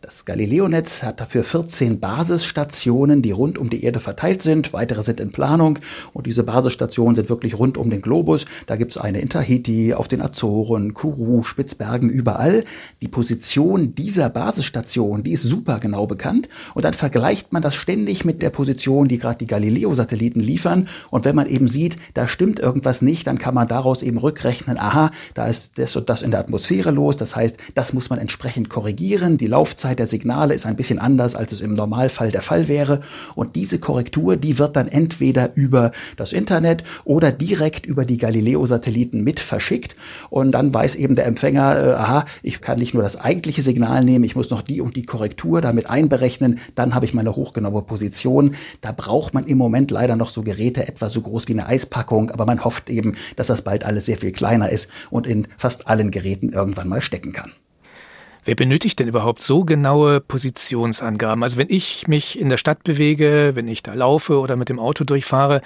Das 0.03 0.25
Galileo-Netz 0.25 1.05
hat 1.05 1.21
dafür 1.21 1.45
14 1.45 2.01
Basisstationen, 2.01 3.23
die 3.23 3.31
rund 3.31 3.57
um 3.57 3.71
die 3.71 3.85
Erde 3.85 4.01
verteilt 4.01 4.43
sind. 4.43 4.73
Weitere 4.73 5.05
sind 5.05 5.21
in 5.21 5.31
Planung. 5.31 5.79
Und 6.13 6.27
diese 6.27 6.43
Basisstationen 6.43 7.15
sind 7.15 7.29
wirklich 7.29 7.57
rund 7.57 7.79
um 7.79 7.89
den 7.89 8.03
Globus. 8.03 8.45
Da 8.67 8.75
gibt 8.75 8.91
es 8.91 8.99
eine 8.99 9.21
in 9.21 9.29
Tahiti, 9.29 9.95
auf 9.95 10.09
den 10.09 10.21
Azoren, 10.21 10.93
Kourou, 10.93 11.45
Spitzbergen, 11.45 12.09
überall. 12.09 12.65
Die 13.01 13.07
Position 13.07 13.95
dieser 13.95 14.29
Basisstation, 14.29 15.23
die 15.23 15.31
ist 15.31 15.45
super 15.45 15.79
genau 15.79 16.09
bekannt. 16.09 16.49
Und 16.75 16.85
dann 16.85 16.95
vergleicht 16.95 17.53
man 17.53 17.63
das 17.63 17.77
ständig 17.77 18.25
mit 18.25 18.43
der 18.43 18.51
Position, 18.51 19.07
die 19.07 19.19
gerade 19.19 19.39
die 19.39 19.47
Galileo-Satelliten 19.47 20.41
liefern. 20.41 20.89
Und 21.13 21.25
wenn 21.25 21.37
man 21.37 21.47
eben 21.47 21.69
sieht, 21.69 21.97
da 22.15 22.27
stimmt 22.27 22.59
irgendwas 22.59 23.03
nicht, 23.03 23.29
dann 23.29 23.39
kann 23.39 23.55
man 23.55 23.69
daraus 23.69 24.03
eben 24.03 24.19
rückrechnen, 24.19 24.79
aha, 24.79 25.13
da 25.35 25.47
ist 25.47 25.79
das 25.79 25.95
und 25.95 26.11
das 26.11 26.23
in 26.23 26.33
der 26.33 26.41
Atmosphäre 26.41 26.91
los. 26.91 27.17
Das 27.17 27.37
heißt, 27.37 27.57
das 27.77 27.93
muss 27.93 28.11
man 28.11 28.19
entsprechend 28.19 28.69
korrigieren. 28.69 29.39
Die 29.39 29.47
Laufzeit 29.47 29.92
Laufzeit 29.93 29.99
der 29.99 30.07
Signale 30.07 30.55
ist 30.55 30.67
ein 30.67 30.77
bisschen 30.77 30.99
anders, 30.99 31.35
als 31.35 31.53
es 31.53 31.61
im 31.61 31.75
Normalfall 31.75 32.31
der 32.31 32.43
Fall 32.43 32.69
wäre. 32.69 33.01
Und 33.35 33.57
diese 33.57 33.79
Korrektur, 33.79 34.37
die 34.37 34.59
wird 34.59 34.77
dann 34.77 34.89
entweder 34.89 35.51
über 35.55 35.93
das 36.17 36.33
Internet 36.33 36.83
oder 37.05 37.31
direkt 37.31 37.85
über 37.85 38.05
die 38.05 38.17
Galileo-Satelliten 38.17 39.23
mit 39.23 39.41
verschickt. 39.41 39.97
Und 40.31 40.53
dann 40.53 40.73
weiß 40.73 40.95
eben 40.97 41.15
der 41.15 41.27
Empfänger, 41.27 41.77
äh, 41.77 41.93
aha, 41.95 42.25
ich 42.43 42.61
kann 42.61 42.79
nicht 42.79 42.95
nur 42.95 43.03
das 43.03 43.17
eigentliche 43.17 43.63
Signal 43.63 44.05
nehmen, 44.05 44.25
ich 44.25 44.37
muss 44.37 44.51
noch 44.51 44.63
die 44.63 44.81
und 44.81 44.97
die 44.97 45.05
Korrektur 45.05 45.61
damit 45.61 45.91
einberechnen. 45.91 46.59
Dann 46.75 46.95
habe 46.95 47.05
ich 47.05 47.15
meine 47.15 47.37
hochgenaue 47.37 47.83
Position. 47.83 48.55
Da 48.81 48.93
braucht 48.93 49.35
man 49.35 49.47
im 49.47 49.59
Moment 49.59 49.91
leider 49.91 50.17
noch 50.17 50.31
so 50.31 50.43
Geräte 50.43 50.89
etwa 50.89 51.09
so 51.09 51.21
groß 51.21 51.49
wie 51.49 51.53
eine 51.53 51.67
Eispackung, 51.67 52.31
aber 52.31 52.47
man 52.47 52.65
hofft 52.65 52.89
eben, 52.89 53.17
dass 53.37 53.49
das 53.49 53.63
bald 53.63 53.85
alles 53.85 54.07
sehr 54.07 54.17
viel 54.17 54.33
kleiner 54.33 54.71
ist 54.71 54.89
und 55.11 55.27
in 55.27 55.49
fast 55.59 55.87
allen 55.89 56.11
Geräten 56.11 56.49
irgendwann 56.49 56.89
mal 56.89 57.03
stecken 57.03 57.33
kann. 57.33 57.53
Wer 58.45 58.57
benötigt 58.57 58.99
denn 58.99 59.07
überhaupt 59.07 59.41
so 59.41 59.65
genaue 59.65 60.21
Positionsangaben? 60.21 61.45
Also 61.45 61.59
wenn 61.59 61.71
ich 61.71 62.09
mich 62.09 62.41
in 62.41 62.49
der 62.49 62.57
Stadt 62.57 62.83
bewege, 62.83 63.53
wenn 63.55 63.69
ich 63.69 63.85
da 63.85 63.95
laufe 63.95 64.41
oder 64.41 64.57
mit 64.57 64.69
dem 64.69 64.81
Auto 64.81 65.05
durchfahre, 65.05 65.61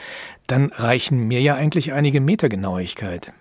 dann 0.46 0.70
reichen 0.72 1.26
mir 1.26 1.40
ja 1.40 1.54
eigentlich 1.54 1.94
einige 1.94 2.20
Meter 2.20 2.50
Genauigkeit 2.50 3.32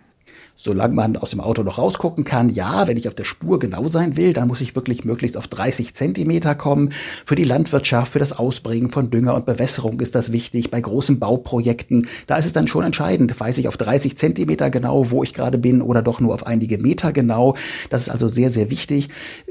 solange 0.56 0.94
man 0.94 1.18
aus 1.18 1.32
dem 1.32 1.42
Auto 1.42 1.64
noch 1.64 1.78
rausgucken 1.78 2.24
kann. 2.24 2.50
Ja, 2.50 2.88
wenn 2.88 2.98
ich 2.98 3.08
auf 3.08 3.14
der 3.14 3.26
Spur 3.26 3.60
genau 3.60 3.88
sein 3.88 4.16
will, 4.18 4.34
dann 4.34 4.48
muss 4.48 4.62
ich 4.62 4.76
wirklich 4.76 5.04
möglichst 5.04 5.38
auf 5.38 5.48
30 5.48 5.94
Zentimeter 5.94 6.56
kommen. 6.56 6.94
Für 7.26 7.36
die 7.36 7.44
Landwirtschaft, 7.44 8.14
für 8.14 8.20
das 8.20 8.34
Ausbringen 8.34 8.90
von 8.90 9.10
Dünger 9.10 9.36
und 9.36 9.46
Bewässerung 9.46 10.00
ist 10.00 10.16
das 10.16 10.32
wichtig. 10.32 10.72
Bei 10.72 10.80
großen 10.80 11.20
Bauprojekten, 11.20 12.08
da 12.28 12.38
ist 12.38 12.46
es 12.46 12.54
dann 12.54 12.68
schon 12.68 12.84
entscheidend. 12.84 13.38
Weiß 13.40 13.58
ich 13.58 13.68
auf 13.68 13.78
30 13.78 14.18
Zentimeter 14.18 14.70
genau, 14.70 15.12
wo 15.12 15.24
ich 15.24 15.34
gerade 15.34 15.58
bin 15.58 15.82
oder 15.82 16.02
doch 16.02 16.20
nur 16.20 16.34
auf 16.34 16.46
einige 16.46 16.78
Meter 16.78 17.12
genau. 17.12 17.56
Das 17.90 18.02
ist 18.02 18.10
also 18.10 18.28
sehr, 18.28 18.50
sehr 18.50 18.70
wichtig. 18.70 19.10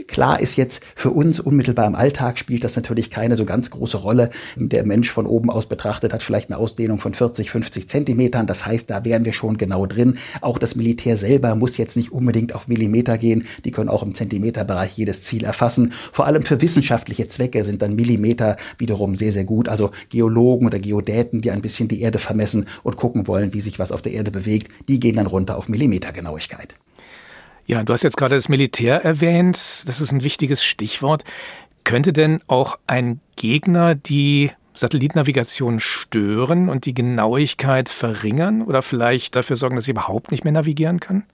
Klar 0.09 0.41
ist 0.41 0.57
jetzt 0.57 0.83
für 0.95 1.11
uns 1.11 1.39
unmittelbar 1.39 1.87
im 1.87 1.95
Alltag 1.95 2.39
spielt 2.39 2.65
das 2.65 2.77
natürlich 2.77 3.11
keine 3.11 3.37
so 3.37 3.45
ganz 3.45 3.71
große 3.71 3.99
Rolle. 3.99 4.31
Der 4.57 4.85
Mensch 4.85 5.11
von 5.11 5.27
oben 5.27 5.51
aus 5.51 5.67
betrachtet 5.67 6.13
hat 6.13 6.23
vielleicht 6.23 6.51
eine 6.51 6.59
Ausdehnung 6.59 6.99
von 6.99 7.13
40, 7.13 7.51
50 7.51 7.89
Zentimetern. 7.89 8.47
Das 8.47 8.65
heißt, 8.65 8.89
da 8.89 9.05
wären 9.05 9.25
wir 9.25 9.35
schon 9.35 9.59
genau 9.59 9.87
drin. 9.87 10.17
Auch 10.41 10.59
das 10.59 10.75
Militär 10.75 10.94
Militär 10.95 11.17
selber 11.17 11.57
muss 11.57 11.77
jetzt 11.77 11.97
nicht 11.97 12.13
unbedingt 12.13 12.55
auf 12.55 12.69
Millimeter 12.69 13.19
gehen. 13.19 13.49
Die 13.65 13.73
können 13.73 13.89
auch 13.89 14.05
im 14.05 14.15
Zentimeterbereich 14.15 14.97
jedes 14.97 15.23
Ziel 15.23 15.43
erfassen. 15.43 15.93
Vor 16.13 16.25
allem 16.27 16.45
für 16.45 16.63
wissenschaftliche 16.63 17.27
Zwecke 17.27 17.65
sind 17.65 17.83
dann 17.83 17.97
Millimeter 17.97 18.57
wiederum 18.79 19.17
sehr, 19.17 19.33
sehr 19.33 19.43
gut. 19.43 19.69
Also 19.69 19.91
Geologen 20.09 20.67
oder 20.67 20.79
Geodäten, 20.79 21.41
die 21.41 21.51
ein 21.51 21.63
bisschen 21.63 21.89
die 21.89 22.01
Erde 22.01 22.21
vermessen 22.21 22.69
und 22.85 22.97
gucken 22.97 23.27
wollen, 23.27 23.55
wie 23.55 23.61
sich 23.61 23.81
was 23.81 23.91
auf 23.91 24.03
der 24.03 24.13
Erde 24.13 24.31
bewegt, 24.31 24.69
die 24.87 25.01
gehen 25.01 25.17
dann 25.17 25.27
runter 25.27 25.59
auf 25.59 25.69
Millimetergenauigkeit. 25.69 26.77
Ja, 27.67 27.83
du 27.83 27.93
hast 27.93 28.05
jetzt 28.05 28.17
gerade 28.17 28.37
das 28.37 28.49
Militär 28.49 29.05
erwähnt. 29.05 29.57
Das 29.57 30.01
ist 30.01 30.13
ein 30.13 30.23
wichtiges 30.23 30.63
Stichwort. 30.63 31.25
Könnte 31.83 32.13
denn 32.13 32.39
auch 32.47 32.79
ein 32.87 33.19
Gegner 33.35 33.97
die 33.97 34.53
Satellitennavigation 34.75 35.81
stören 35.81 36.69
und 36.69 36.87
die 36.87 36.95
Genauigkeit 36.95 37.89
verringern 37.89 38.63
oder 38.63 38.83
vielleicht 38.83 39.37
dafür 39.37 39.57
sorgen, 39.57 39.77
dass 39.77 39.85
sie 39.85 39.93
überhaupt 39.93 40.31
nicht 40.31 40.45
mehr 40.45 40.53
navigieren 40.53 41.01
kann? 41.01 41.25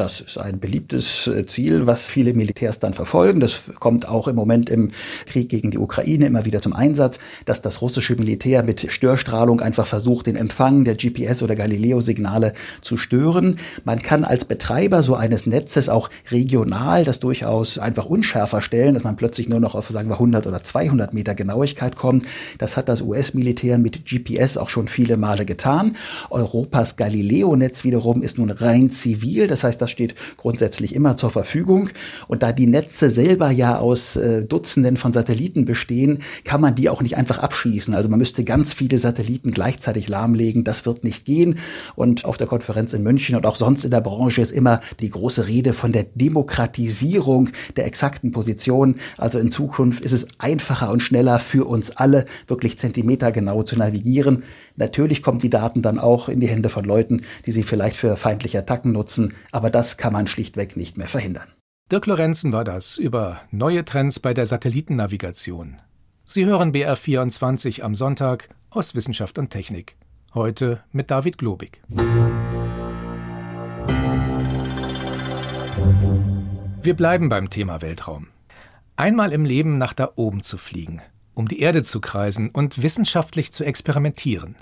Das 0.00 0.22
ist 0.22 0.38
ein 0.38 0.60
beliebtes 0.60 1.26
äh, 1.26 1.44
Ziel, 1.44 1.86
was 1.86 2.08
viele 2.08 2.32
Militärs 2.32 2.78
dann 2.78 2.94
verfolgen. 2.94 3.38
Das 3.38 3.64
kommt 3.80 4.08
auch 4.08 4.28
im 4.28 4.34
Moment 4.34 4.70
im 4.70 4.92
Krieg 5.26 5.50
gegen 5.50 5.70
die 5.70 5.76
Ukraine 5.76 6.24
immer 6.24 6.46
wieder 6.46 6.62
zum 6.62 6.72
Einsatz, 6.72 7.18
dass 7.44 7.60
das 7.60 7.82
russische 7.82 8.16
Militär 8.16 8.62
mit 8.62 8.90
Störstrahlung 8.90 9.60
einfach 9.60 9.84
versucht, 9.84 10.26
den 10.26 10.36
Empfang 10.36 10.84
der 10.84 10.96
GPS- 10.96 11.42
oder 11.42 11.54
Galileo-Signale 11.54 12.54
zu 12.80 12.96
stören. 12.96 13.58
Man 13.84 14.00
kann 14.00 14.24
als 14.24 14.46
Betreiber 14.46 15.02
so 15.02 15.16
eines 15.16 15.44
Netzes 15.44 15.90
auch 15.90 16.08
regional 16.30 17.04
das 17.04 17.20
durchaus 17.20 17.76
einfach 17.76 18.06
unschärfer 18.06 18.62
stellen, 18.62 18.94
dass 18.94 19.04
man 19.04 19.16
plötzlich 19.16 19.50
nur 19.50 19.60
noch 19.60 19.74
auf, 19.74 19.90
sagen 19.90 20.08
wir, 20.08 20.14
100 20.14 20.46
oder 20.46 20.64
200 20.64 21.12
Meter 21.12 21.34
Genauigkeit 21.34 21.94
kommt. 21.94 22.24
Das 22.56 22.78
hat 22.78 22.88
das 22.88 23.02
US-Militär 23.02 23.76
mit 23.76 24.06
GPS 24.06 24.56
auch 24.56 24.70
schon 24.70 24.88
viele 24.88 25.18
Male 25.18 25.44
getan. 25.44 25.98
Europas 26.30 26.96
Galileo-Netz 26.96 27.84
wiederum 27.84 28.22
ist 28.22 28.38
nun 28.38 28.50
rein 28.50 28.90
zivil. 28.90 29.46
Das 29.46 29.62
heißt, 29.62 29.82
das 29.82 29.89
steht 29.90 30.14
grundsätzlich 30.36 30.94
immer 30.94 31.16
zur 31.16 31.30
Verfügung. 31.30 31.90
Und 32.28 32.42
da 32.42 32.52
die 32.52 32.66
Netze 32.66 33.10
selber 33.10 33.50
ja 33.50 33.78
aus 33.78 34.16
äh, 34.16 34.42
Dutzenden 34.42 34.96
von 34.96 35.12
Satelliten 35.12 35.64
bestehen, 35.64 36.20
kann 36.44 36.60
man 36.60 36.74
die 36.74 36.88
auch 36.88 37.02
nicht 37.02 37.16
einfach 37.16 37.38
abschießen. 37.38 37.94
Also 37.94 38.08
man 38.08 38.18
müsste 38.18 38.44
ganz 38.44 38.72
viele 38.72 38.98
Satelliten 38.98 39.50
gleichzeitig 39.50 40.08
lahmlegen. 40.08 40.64
Das 40.64 40.86
wird 40.86 41.04
nicht 41.04 41.24
gehen. 41.24 41.58
Und 41.96 42.24
auf 42.24 42.36
der 42.36 42.46
Konferenz 42.46 42.92
in 42.92 43.02
München 43.02 43.36
und 43.36 43.46
auch 43.46 43.56
sonst 43.56 43.84
in 43.84 43.90
der 43.90 44.00
Branche 44.00 44.40
ist 44.40 44.52
immer 44.52 44.80
die 45.00 45.10
große 45.10 45.46
Rede 45.46 45.72
von 45.72 45.92
der 45.92 46.06
Demokratisierung 46.14 47.50
der 47.76 47.86
exakten 47.86 48.32
Position. 48.32 48.96
Also 49.18 49.38
in 49.38 49.50
Zukunft 49.50 50.02
ist 50.02 50.12
es 50.12 50.26
einfacher 50.38 50.90
und 50.90 51.02
schneller 51.02 51.38
für 51.38 51.66
uns 51.66 51.90
alle, 51.90 52.24
wirklich 52.46 52.78
zentimetergenau 52.78 53.62
zu 53.62 53.76
navigieren. 53.76 54.44
Natürlich 54.76 55.22
kommen 55.22 55.38
die 55.38 55.50
Daten 55.50 55.82
dann 55.82 55.98
auch 55.98 56.28
in 56.28 56.40
die 56.40 56.48
Hände 56.48 56.68
von 56.68 56.84
Leuten, 56.84 57.22
die 57.46 57.52
sie 57.52 57.62
vielleicht 57.62 57.96
für 57.96 58.16
feindliche 58.16 58.58
Attacken 58.58 58.92
nutzen, 58.92 59.34
aber 59.52 59.69
das 59.70 59.96
kann 59.96 60.12
man 60.12 60.26
schlichtweg 60.26 60.76
nicht 60.76 60.96
mehr 60.96 61.08
verhindern. 61.08 61.48
Dirk 61.90 62.06
Lorenzen 62.06 62.52
war 62.52 62.64
das 62.64 62.98
über 62.98 63.40
neue 63.50 63.84
Trends 63.84 64.20
bei 64.20 64.32
der 64.32 64.46
Satellitennavigation. 64.46 65.82
Sie 66.24 66.46
hören 66.46 66.72
BR24 66.72 67.82
am 67.82 67.96
Sonntag 67.96 68.48
aus 68.70 68.94
Wissenschaft 68.94 69.38
und 69.38 69.50
Technik. 69.50 69.96
Heute 70.32 70.84
mit 70.92 71.10
David 71.10 71.38
Globig. 71.38 71.82
Wir 76.82 76.94
bleiben 76.94 77.28
beim 77.28 77.50
Thema 77.50 77.82
Weltraum. 77.82 78.28
Einmal 78.94 79.32
im 79.32 79.44
Leben 79.44 79.76
nach 79.76 79.92
da 79.92 80.10
oben 80.14 80.44
zu 80.44 80.56
fliegen, 80.56 81.02
um 81.34 81.48
die 81.48 81.58
Erde 81.58 81.82
zu 81.82 82.00
kreisen 82.00 82.50
und 82.50 82.82
wissenschaftlich 82.82 83.52
zu 83.52 83.64
experimentieren. 83.64 84.54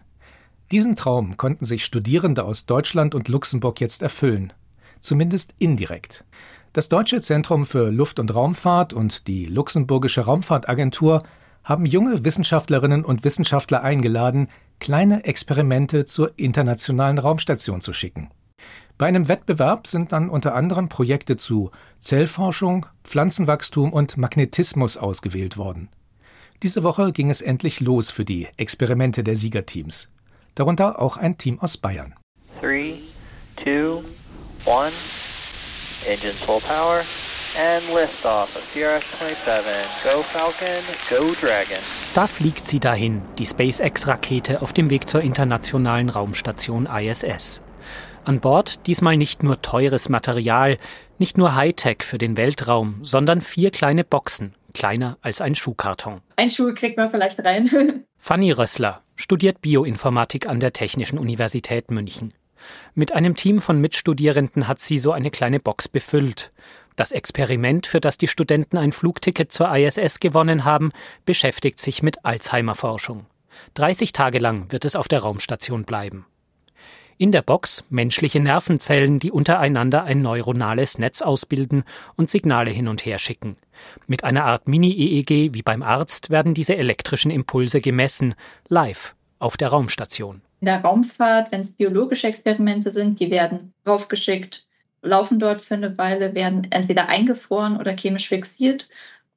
Diesen 0.71 0.97
Traum 0.97 1.37
konnten 1.37 1.65
sich 1.65 1.85
Studierende 1.85 2.45
aus 2.45 2.65
Deutschland 2.65 3.15
und 3.15 3.29
Luxemburg 3.29 3.81
jetzt 3.81 4.01
erfüllen, 4.01 4.53
zumindest 5.01 5.55
indirekt. 5.59 6.25
Das 6.73 6.89
Deutsche 6.89 7.21
Zentrum 7.21 7.67
für 7.67 7.91
Luft- 7.91 8.19
und 8.19 8.35
Raumfahrt 8.35 8.93
und 8.93 9.27
die 9.27 9.47
Luxemburgische 9.47 10.23
Raumfahrtagentur 10.23 11.23
haben 11.65 11.87
junge 11.87 12.25
Wissenschaftlerinnen 12.25 13.05
und 13.05 13.25
Wissenschaftler 13.25 13.83
eingeladen, 13.83 14.49
kleine 14.79 15.25
Experimente 15.25 16.05
zur 16.05 16.33
internationalen 16.37 17.19
Raumstation 17.19 17.81
zu 17.81 17.93
schicken. 17.93 18.31
Bei 18.97 19.07
einem 19.07 19.29
Wettbewerb 19.29 19.87
sind 19.87 20.13
dann 20.13 20.29
unter 20.29 20.55
anderem 20.55 20.89
Projekte 20.89 21.37
zu 21.37 21.71
Zellforschung, 22.01 22.87
Pflanzenwachstum 23.05 23.93
und 23.93 24.17
Magnetismus 24.17 24.97
ausgewählt 24.97 25.57
worden. 25.57 25.89
Diese 26.65 26.83
Woche 26.83 27.13
ging 27.13 27.31
es 27.31 27.41
endlich 27.41 27.79
los 27.79 28.11
für 28.11 28.25
die 28.25 28.49
Experimente 28.57 29.23
der 29.23 29.37
Siegerteams. 29.37 30.11
Darunter 30.57 31.01
auch 31.01 31.17
ein 31.17 31.39
Team 31.39 31.61
aus 31.61 31.77
Bayern. 31.77 32.15
Three, 32.61 32.95
two, 33.63 34.03
one. 34.69 34.93
Engines 36.07 36.37
full 36.37 36.61
power. 36.61 37.03
And 37.57 37.83
liftoff 37.89 38.55
of 38.55 38.63
CRS-27. 38.75 40.05
Go 40.05 40.23
Falcon, 40.23 40.85
go 41.09 41.35
Dragon. 41.41 41.79
Da 42.15 42.27
fliegt 42.27 42.67
sie 42.67 42.79
dahin, 42.79 43.23
die 43.39 43.47
SpaceX-Rakete 43.47 44.61
auf 44.61 44.75
dem 44.75 44.91
Weg 44.91 45.09
zur 45.09 45.23
internationalen 45.23 46.11
Raumstation 46.11 46.87
ISS. 46.87 47.63
An 48.25 48.41
Bord 48.41 48.87
diesmal 48.87 49.17
nicht 49.17 49.43
nur 49.43 49.63
teures 49.63 50.11
Material, 50.11 50.77
nicht 51.19 51.39
nur 51.39 51.55
Hightech 51.55 52.03
für 52.03 52.19
den 52.19 52.37
Weltraum, 52.37 53.01
sondern 53.03 53.41
vier 53.41 53.71
kleine 53.71 54.05
Boxen, 54.05 54.55
kleiner 54.75 55.17
als 55.23 55.41
ein 55.41 55.55
Schuhkarton. 55.55 56.21
Ein 56.37 56.51
Schuh 56.51 56.75
kriegt 56.75 56.99
man 56.99 57.09
vielleicht 57.09 57.43
rein. 57.43 58.05
Fanny 58.19 58.53
Rössler 58.53 59.03
studiert 59.17 59.63
Bioinformatik 59.63 60.47
an 60.47 60.61
der 60.61 60.75
Technischen 60.75 61.19
Universität 61.19 61.91
München. 61.91 62.35
Mit 62.95 63.13
einem 63.13 63.35
Team 63.35 63.61
von 63.61 63.81
Mitstudierenden 63.81 64.69
hat 64.69 64.81
sie 64.81 64.99
so 64.99 65.13
eine 65.13 65.31
kleine 65.31 65.61
Box 65.61 65.89
befüllt. 65.89 66.53
Das 66.97 67.13
Experiment, 67.13 67.87
für 67.87 68.01
das 68.01 68.19
die 68.19 68.27
Studenten 68.27 68.77
ein 68.77 68.93
Flugticket 68.93 69.53
zur 69.53 69.75
ISS 69.75 70.19
gewonnen 70.19 70.65
haben, 70.65 70.91
beschäftigt 71.25 71.79
sich 71.79 72.03
mit 72.03 72.25
Alzheimer-Forschung. 72.25 73.27
30 73.75 74.13
Tage 74.13 74.39
lang 74.39 74.73
wird 74.73 74.85
es 74.85 74.97
auf 74.97 75.09
der 75.09 75.21
Raumstation 75.21 75.85
bleiben. 75.85 76.27
In 77.21 77.33
der 77.33 77.43
Box 77.43 77.85
menschliche 77.91 78.39
Nervenzellen, 78.39 79.19
die 79.19 79.33
untereinander 79.33 80.05
ein 80.05 80.23
neuronales 80.23 80.99
Netz 80.99 81.21
ausbilden 81.21 81.83
und 82.17 82.31
Signale 82.31 82.71
hin 82.71 82.87
und 82.87 83.05
her 83.05 83.19
schicken. 83.19 83.57
Mit 84.07 84.23
einer 84.23 84.45
Art 84.45 84.69
Mini-EEG 84.69 85.53
wie 85.53 85.63
beim 85.63 85.83
Arzt 85.83 86.31
werden 86.31 86.55
diese 86.55 86.77
elektrischen 86.77 87.33
Impulse 87.33 87.81
gemessen, 87.81 88.35
live 88.69 89.17
auf 89.41 89.57
der 89.57 89.69
Raumstation. 89.69 90.43
In 90.61 90.67
der 90.67 90.83
Raumfahrt, 90.83 91.53
wenn 91.53 91.61
es 91.61 91.73
biologische 91.73 92.27
Experimente 92.27 92.91
sind, 92.91 93.21
die 93.21 93.31
werden 93.31 93.73
draufgeschickt, 93.85 94.67
laufen 95.03 95.39
dort 95.39 95.63
für 95.63 95.75
eine 95.75 95.97
Weile, 95.99 96.35
werden 96.35 96.67
entweder 96.71 97.09
eingefroren 97.09 97.77
oder 97.77 97.97
chemisch 97.97 98.29
fixiert 98.29 98.89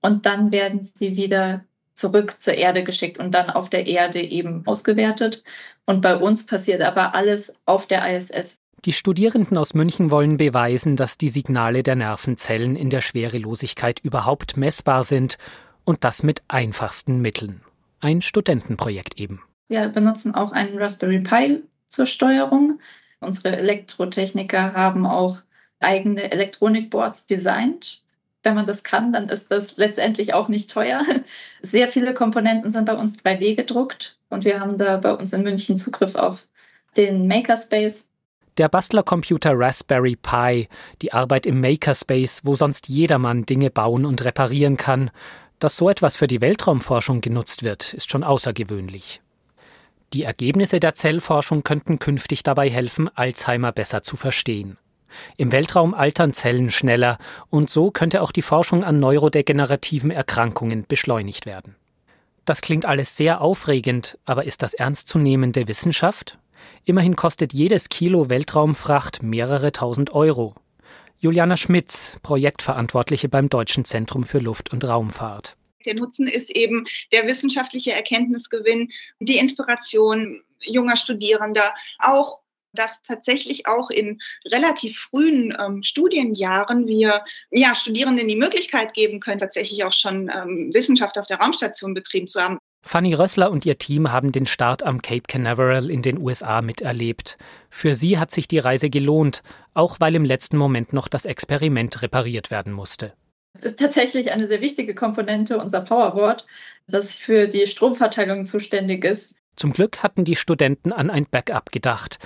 und 0.01 0.25
dann 0.25 0.51
werden 0.51 0.81
sie 0.81 1.15
wieder 1.15 1.63
zurück 1.93 2.41
zur 2.41 2.55
Erde 2.55 2.83
geschickt 2.83 3.19
und 3.19 3.31
dann 3.31 3.49
auf 3.49 3.69
der 3.69 3.85
Erde 3.85 4.21
eben 4.21 4.65
ausgewertet. 4.65 5.43
Und 5.85 6.01
bei 6.01 6.15
uns 6.15 6.45
passiert 6.45 6.81
aber 6.81 7.13
alles 7.13 7.59
auf 7.65 7.85
der 7.85 8.15
ISS. 8.15 8.57
Die 8.85 8.93
Studierenden 8.93 9.57
aus 9.57 9.75
München 9.75 10.09
wollen 10.09 10.37
beweisen, 10.37 10.95
dass 10.95 11.19
die 11.19 11.29
Signale 11.29 11.83
der 11.83 11.95
Nervenzellen 11.95 12.75
in 12.75 12.89
der 12.89 13.01
Schwerelosigkeit 13.01 13.99
überhaupt 13.99 14.57
messbar 14.57 15.03
sind 15.03 15.37
und 15.83 16.03
das 16.03 16.23
mit 16.23 16.41
einfachsten 16.47 17.21
Mitteln. 17.21 17.61
Ein 17.99 18.23
Studentenprojekt 18.23 19.19
eben. 19.19 19.43
Wir 19.71 19.87
benutzen 19.87 20.35
auch 20.35 20.51
einen 20.51 20.77
Raspberry 20.77 21.21
Pi 21.21 21.63
zur 21.87 22.05
Steuerung. 22.05 22.79
Unsere 23.21 23.55
Elektrotechniker 23.55 24.73
haben 24.73 25.05
auch 25.05 25.37
eigene 25.79 26.31
Elektronikboards 26.31 27.25
designt 27.25 28.01
wenn 28.43 28.55
man 28.55 28.65
das 28.65 28.83
kann, 28.83 29.13
dann 29.13 29.29
ist 29.29 29.51
das 29.51 29.77
letztendlich 29.77 30.33
auch 30.33 30.47
nicht 30.47 30.71
teuer. 30.71 31.03
Sehr 31.61 31.87
viele 31.87 32.13
Komponenten 32.13 32.69
sind 32.69 32.85
bei 32.85 32.95
uns 32.95 33.23
3D 33.23 33.55
gedruckt 33.55 34.17
und 34.29 34.45
wir 34.45 34.59
haben 34.59 34.77
da 34.77 34.97
bei 34.97 35.13
uns 35.13 35.33
in 35.33 35.43
München 35.43 35.77
Zugriff 35.77 36.15
auf 36.15 36.47
den 36.97 37.27
Makerspace. 37.27 38.11
Der 38.57 38.67
Bastlercomputer 38.67 39.51
Raspberry 39.53 40.15
Pi, 40.15 40.67
die 41.01 41.13
Arbeit 41.13 41.45
im 41.45 41.61
Makerspace, 41.61 42.41
wo 42.43 42.55
sonst 42.55 42.89
jedermann 42.89 43.45
Dinge 43.45 43.69
bauen 43.69 44.05
und 44.05 44.25
reparieren 44.25 44.75
kann, 44.75 45.09
dass 45.59 45.77
so 45.77 45.89
etwas 45.89 46.15
für 46.15 46.27
die 46.27 46.41
Weltraumforschung 46.41 47.21
genutzt 47.21 47.63
wird, 47.63 47.93
ist 47.93 48.11
schon 48.11 48.23
außergewöhnlich. 48.23 49.21
Die 50.13 50.23
Ergebnisse 50.23 50.81
der 50.81 50.93
Zellforschung 50.93 51.63
könnten 51.63 51.97
künftig 51.97 52.43
dabei 52.43 52.69
helfen, 52.69 53.09
Alzheimer 53.15 53.71
besser 53.71 54.03
zu 54.03 54.17
verstehen. 54.17 54.77
Im 55.37 55.51
Weltraum 55.51 55.93
altern 55.93 56.33
Zellen 56.33 56.69
schneller 56.69 57.17
und 57.49 57.69
so 57.69 57.91
könnte 57.91 58.21
auch 58.21 58.31
die 58.31 58.41
Forschung 58.41 58.83
an 58.83 58.99
neurodegenerativen 58.99 60.11
Erkrankungen 60.11 60.85
beschleunigt 60.87 61.45
werden. 61.45 61.75
Das 62.43 62.61
klingt 62.61 62.85
alles 62.85 63.15
sehr 63.15 63.41
aufregend, 63.41 64.17
aber 64.25 64.45
ist 64.45 64.63
das 64.63 64.73
ernstzunehmende 64.73 65.67
Wissenschaft? 65.67 66.39
Immerhin 66.83 67.15
kostet 67.15 67.53
jedes 67.53 67.89
Kilo 67.89 68.29
Weltraumfracht 68.29 69.23
mehrere 69.23 69.71
tausend 69.71 70.11
Euro. 70.13 70.55
Juliana 71.19 71.55
Schmitz, 71.55 72.17
Projektverantwortliche 72.23 73.29
beim 73.29 73.47
Deutschen 73.47 73.85
Zentrum 73.85 74.23
für 74.23 74.39
Luft- 74.39 74.73
und 74.73 74.83
Raumfahrt. 74.87 75.55
Der 75.85 75.95
Nutzen 75.95 76.27
ist 76.27 76.49
eben 76.49 76.85
der 77.11 77.27
wissenschaftliche 77.27 77.91
Erkenntnisgewinn, 77.91 78.89
die 79.19 79.37
Inspiration 79.37 80.41
junger 80.59 80.95
Studierender, 80.95 81.73
auch 81.99 82.41
dass 82.73 83.01
tatsächlich 83.07 83.67
auch 83.67 83.89
in 83.89 84.19
relativ 84.45 84.97
frühen 84.97 85.55
ähm, 85.59 85.83
Studienjahren 85.83 86.87
wir 86.87 87.23
ja, 87.51 87.75
Studierenden 87.75 88.27
die 88.27 88.35
Möglichkeit 88.35 88.93
geben 88.93 89.19
können, 89.19 89.39
tatsächlich 89.39 89.83
auch 89.83 89.93
schon 89.93 90.29
ähm, 90.33 90.73
Wissenschaft 90.73 91.17
auf 91.17 91.27
der 91.27 91.39
Raumstation 91.39 91.93
betrieben 91.93 92.27
zu 92.27 92.41
haben. 92.41 92.57
Fanny 92.83 93.13
Rössler 93.13 93.51
und 93.51 93.65
ihr 93.65 93.77
Team 93.77 94.11
haben 94.11 94.31
den 94.31 94.47
Start 94.47 94.81
am 94.83 95.03
Cape 95.03 95.23
Canaveral 95.27 95.91
in 95.91 96.01
den 96.01 96.17
USA 96.17 96.61
miterlebt. 96.61 97.37
Für 97.69 97.93
sie 97.93 98.17
hat 98.17 98.31
sich 98.31 98.47
die 98.47 98.57
Reise 98.57 98.89
gelohnt, 98.89 99.43
auch 99.75 99.99
weil 99.99 100.15
im 100.15 100.25
letzten 100.25 100.57
Moment 100.57 100.91
noch 100.91 101.07
das 101.07 101.25
Experiment 101.25 102.01
repariert 102.01 102.49
werden 102.49 102.73
musste. 102.73 103.13
Das 103.53 103.71
ist 103.71 103.79
tatsächlich 103.79 104.31
eine 104.31 104.47
sehr 104.47 104.61
wichtige 104.61 104.95
Komponente 104.95 105.57
unser 105.57 105.81
Powerboard, 105.81 106.45
das 106.87 107.13
für 107.13 107.47
die 107.47 107.65
Stromverteilung 107.65 108.45
zuständig 108.45 109.03
ist. 109.03 109.35
Zum 109.55 109.73
Glück 109.73 110.01
hatten 110.03 110.23
die 110.23 110.35
Studenten 110.35 110.93
an 110.93 111.09
ein 111.09 111.25
Backup 111.29 111.71
gedacht 111.71 112.17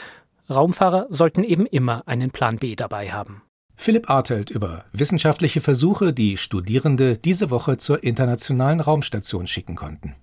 Raumfahrer 0.49 1.07
sollten 1.09 1.43
eben 1.43 1.65
immer 1.65 2.07
einen 2.07 2.31
Plan 2.31 2.57
B 2.57 2.75
dabei 2.75 3.11
haben. 3.11 3.41
Philipp 3.75 4.09
Artelt 4.09 4.51
über 4.51 4.85
wissenschaftliche 4.93 5.59
Versuche, 5.59 6.13
die 6.13 6.37
Studierende 6.37 7.17
diese 7.17 7.49
Woche 7.49 7.77
zur 7.77 8.03
internationalen 8.03 8.79
Raumstation 8.79 9.47
schicken 9.47 9.75
konnten. 9.75 10.15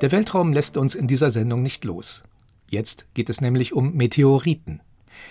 Der 0.00 0.12
Weltraum 0.12 0.52
lässt 0.52 0.76
uns 0.76 0.94
in 0.94 1.06
dieser 1.06 1.30
Sendung 1.30 1.62
nicht 1.62 1.84
los. 1.84 2.24
Jetzt 2.70 3.06
geht 3.14 3.28
es 3.28 3.40
nämlich 3.40 3.72
um 3.72 3.94
Meteoriten. 3.94 4.80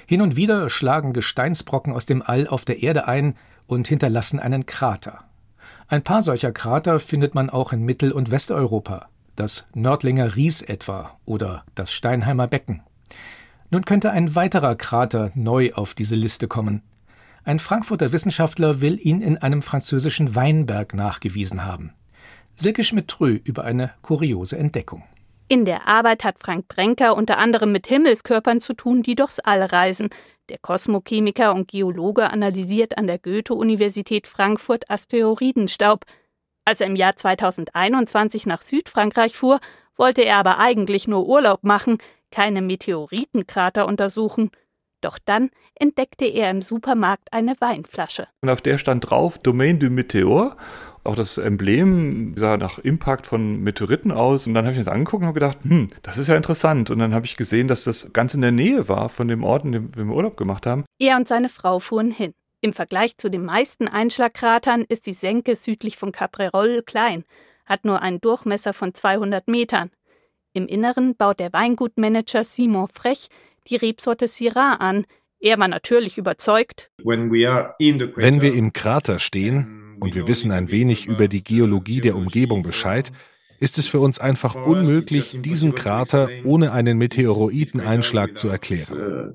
Hin 0.06 0.22
und 0.22 0.36
wieder 0.36 0.70
schlagen 0.70 1.14
Gesteinsbrocken 1.14 1.94
aus 1.94 2.06
dem 2.06 2.22
All 2.22 2.48
auf 2.48 2.66
der 2.66 2.82
Erde 2.82 3.08
ein 3.08 3.36
und 3.68 3.88
hinterlassen 3.88 4.40
einen 4.40 4.66
Krater. 4.66 5.24
Ein 5.88 6.04
paar 6.04 6.22
solcher 6.22 6.52
Krater 6.52 7.00
findet 7.00 7.36
man 7.36 7.50
auch 7.50 7.72
in 7.72 7.84
Mittel- 7.84 8.12
und 8.12 8.32
Westeuropa, 8.32 9.08
das 9.36 9.68
Nördlinger 9.74 10.36
Ries 10.36 10.62
etwa 10.62 11.18
oder 11.26 11.64
das 11.76 11.94
Steinheimer 11.94 12.48
Becken. 12.48 12.82
Nun 13.70 13.86
könnte 13.86 14.12
ein 14.12 14.36
weiterer 14.36 14.76
Krater 14.76 15.32
neu 15.36 15.74
auf 15.74 15.94
diese 15.94 16.16
Liste 16.16 16.48
kommen. 16.48 16.82
Ein 17.44 17.60
Frankfurter 17.60 18.12
Wissenschaftler 18.12 18.82
will 18.82 19.00
ihn 19.02 19.22
in 19.22 19.38
einem 19.38 19.62
französischen 19.62 20.36
Weinberg 20.36 20.94
nachgewiesen 20.94 21.66
haben. 21.66 21.94
Silke 22.56 22.84
Schmidt-Trö 22.84 23.40
über 23.44 23.64
eine 23.64 23.92
kuriose 24.02 24.58
Entdeckung. 24.58 25.04
In 25.50 25.64
der 25.64 25.88
Arbeit 25.88 26.26
hat 26.26 26.40
Frank 26.40 26.68
Brenker 26.68 27.16
unter 27.16 27.38
anderem 27.38 27.72
mit 27.72 27.88
Himmelskörpern 27.88 28.60
zu 28.60 28.74
tun, 28.74 29.02
die 29.02 29.16
durchs 29.16 29.40
All 29.40 29.64
reisen. 29.64 30.10
Der 30.50 30.58
Kosmochemiker 30.58 31.54
und 31.56 31.70
Geologe 31.70 32.30
analysiert 32.30 32.98
an 32.98 33.08
der 33.08 33.18
Goethe-Universität 33.18 34.28
Frankfurt 34.28 34.90
Asteroidenstaub. 34.90 36.06
Als 36.66 36.82
er 36.82 36.88
im 36.88 36.98
Jahr 36.98 37.16
2021 37.16 38.46
nach 38.46 38.62
Südfrankreich 38.62 39.38
fuhr, 39.38 39.62
wollte 39.96 40.24
er 40.24 40.36
aber 40.36 40.60
eigentlich 40.60 41.08
nur 41.08 41.26
Urlaub 41.26 41.64
machen, 41.64 41.98
keine 42.30 42.62
Meteoritenkrater 42.62 43.88
untersuchen. 43.88 44.52
Doch 45.00 45.18
dann 45.24 45.50
entdeckte 45.76 46.26
er 46.26 46.52
im 46.52 46.62
Supermarkt 46.62 47.32
eine 47.32 47.56
Weinflasche. 47.60 48.28
Und 48.42 48.50
auf 48.50 48.62
der 48.62 48.78
stand 48.80 49.10
drauf 49.10 49.38
Domaine 49.40 49.80
du 49.80 49.90
Meteor 49.90 50.58
auch 51.08 51.16
das 51.16 51.38
Emblem 51.38 52.34
sah 52.36 52.58
nach 52.58 52.80
Impact 52.80 53.26
von 53.26 53.62
Meteoriten 53.62 54.12
aus. 54.12 54.46
Und 54.48 54.54
dann 54.54 54.66
habe 54.66 54.74
ich 54.74 54.78
mir 54.78 54.86
das 54.86 54.94
angeguckt 54.94 55.22
und 55.22 55.28
habe 55.28 55.40
gedacht, 55.40 55.58
hm, 55.64 55.88
das 56.04 56.18
ist 56.18 56.28
ja 56.28 56.36
interessant. 56.36 56.92
Und 56.92 57.00
dann 57.00 57.14
habe 57.14 57.26
ich 57.26 57.38
gesehen, 57.38 57.68
dass 57.68 57.84
das 57.84 58.12
ganz 58.14 58.34
in 58.34 58.42
der 58.42 58.52
Nähe 58.52 58.88
war 58.88 59.10
von 59.10 59.28
dem 59.28 59.44
Ort, 59.44 59.66
in 59.66 59.72
dem 59.72 59.96
wir 59.96 60.06
Urlaub 60.06 60.38
gemacht 60.38 60.66
haben. 60.66 60.86
Er 61.00 61.18
und 61.18 61.28
seine 61.28 61.50
Frau 61.50 61.80
fuhren 61.80 62.12
hin. 62.12 62.34
Im 62.62 62.74
Vergleich 62.74 63.18
zu 63.18 63.30
den 63.30 63.46
meisten 63.46 63.88
Einschlagkratern 63.88 64.84
ist 64.88 65.06
die 65.06 65.14
Senke 65.14 65.56
südlich 65.56 65.96
von 65.96 66.12
Caprerol 66.12 66.82
klein, 66.84 67.24
hat 67.66 67.86
nur 67.86 68.02
einen 68.02 68.20
Durchmesser 68.20 68.74
von 68.74 68.94
200 68.96 69.48
Metern. 69.48 69.92
Im 70.54 70.68
Inneren 70.68 71.16
baut 71.16 71.40
der 71.40 71.54
Weingutmanager 71.54 72.44
Simon 72.44 72.88
Frech 72.88 73.28
die 73.68 73.76
Rebsorte 73.76 74.28
Syrah 74.28 74.74
an. 74.80 75.06
Er 75.40 75.60
war 75.60 75.68
natürlich 75.68 76.18
überzeugt. 76.18 76.90
Wenn 77.04 77.32
wir 77.32 78.54
im 78.54 78.74
Krater 78.74 79.20
stehen, 79.20 79.87
und 80.00 80.16
wir 80.16 80.28
wissen 80.28 80.52
ein 80.52 80.72
wenig 80.72 81.06
über 81.06 81.28
die 81.28 81.44
Geologie 81.44 82.02
der 82.02 82.16
Umgebung 82.16 82.64
Bescheid, 82.64 83.12
ist 83.60 83.78
es 83.78 83.88
für 83.88 84.00
uns 84.00 84.20
einfach 84.20 84.56
unmöglich, 84.56 85.38
diesen 85.42 85.74
Krater 85.74 86.30
ohne 86.44 86.72
einen 86.72 86.98
Meteoroideneinschlag 86.98 88.38
zu 88.38 88.50
erklären. 88.50 89.32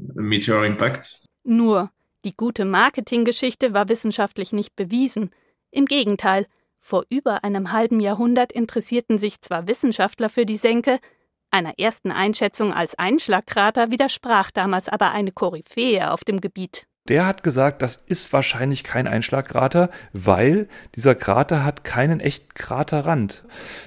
Nur, 1.45 1.91
die 2.25 2.37
gute 2.37 2.65
Marketinggeschichte 2.65 3.75
war 3.75 3.89
wissenschaftlich 3.89 4.53
nicht 4.53 4.77
bewiesen. 4.77 5.31
Im 5.71 5.87
Gegenteil, 5.87 6.47
vor 6.81 7.05
über 7.09 7.43
einem 7.45 7.73
halben 7.73 8.01
Jahrhundert 8.01 8.53
interessierten 8.53 9.19
sich 9.19 9.41
zwar 9.41 9.67
Wissenschaftler 9.67 10.29
für 10.29 10.47
die 10.47 10.57
Senke, 10.57 10.99
Einer 11.55 11.79
ersten 11.79 12.11
Einschätzung 12.11 12.73
als 12.73 12.99
Einschlagkrater 12.99 13.91
widersprach 13.91 14.51
damals 14.51 14.89
aber 14.89 15.13
eine 15.13 15.33
Koryphäe 15.33 16.11
auf 16.11 16.25
dem 16.25 16.41
Gebiet. 16.41 16.87
Der 17.09 17.27
hat 17.27 17.43
gesagt, 17.43 17.83
das 17.83 17.97
ist 18.07 18.33
wahrscheinlich 18.33 18.85
kein 18.85 19.09
Einschlagkrater, 19.09 19.91
weil 20.13 20.69
dieser 20.95 21.17
Krater 21.17 21.65
hat 21.65 21.83
keinen 21.83 22.21
echten 22.21 22.55
Kraterrand. 22.55 23.43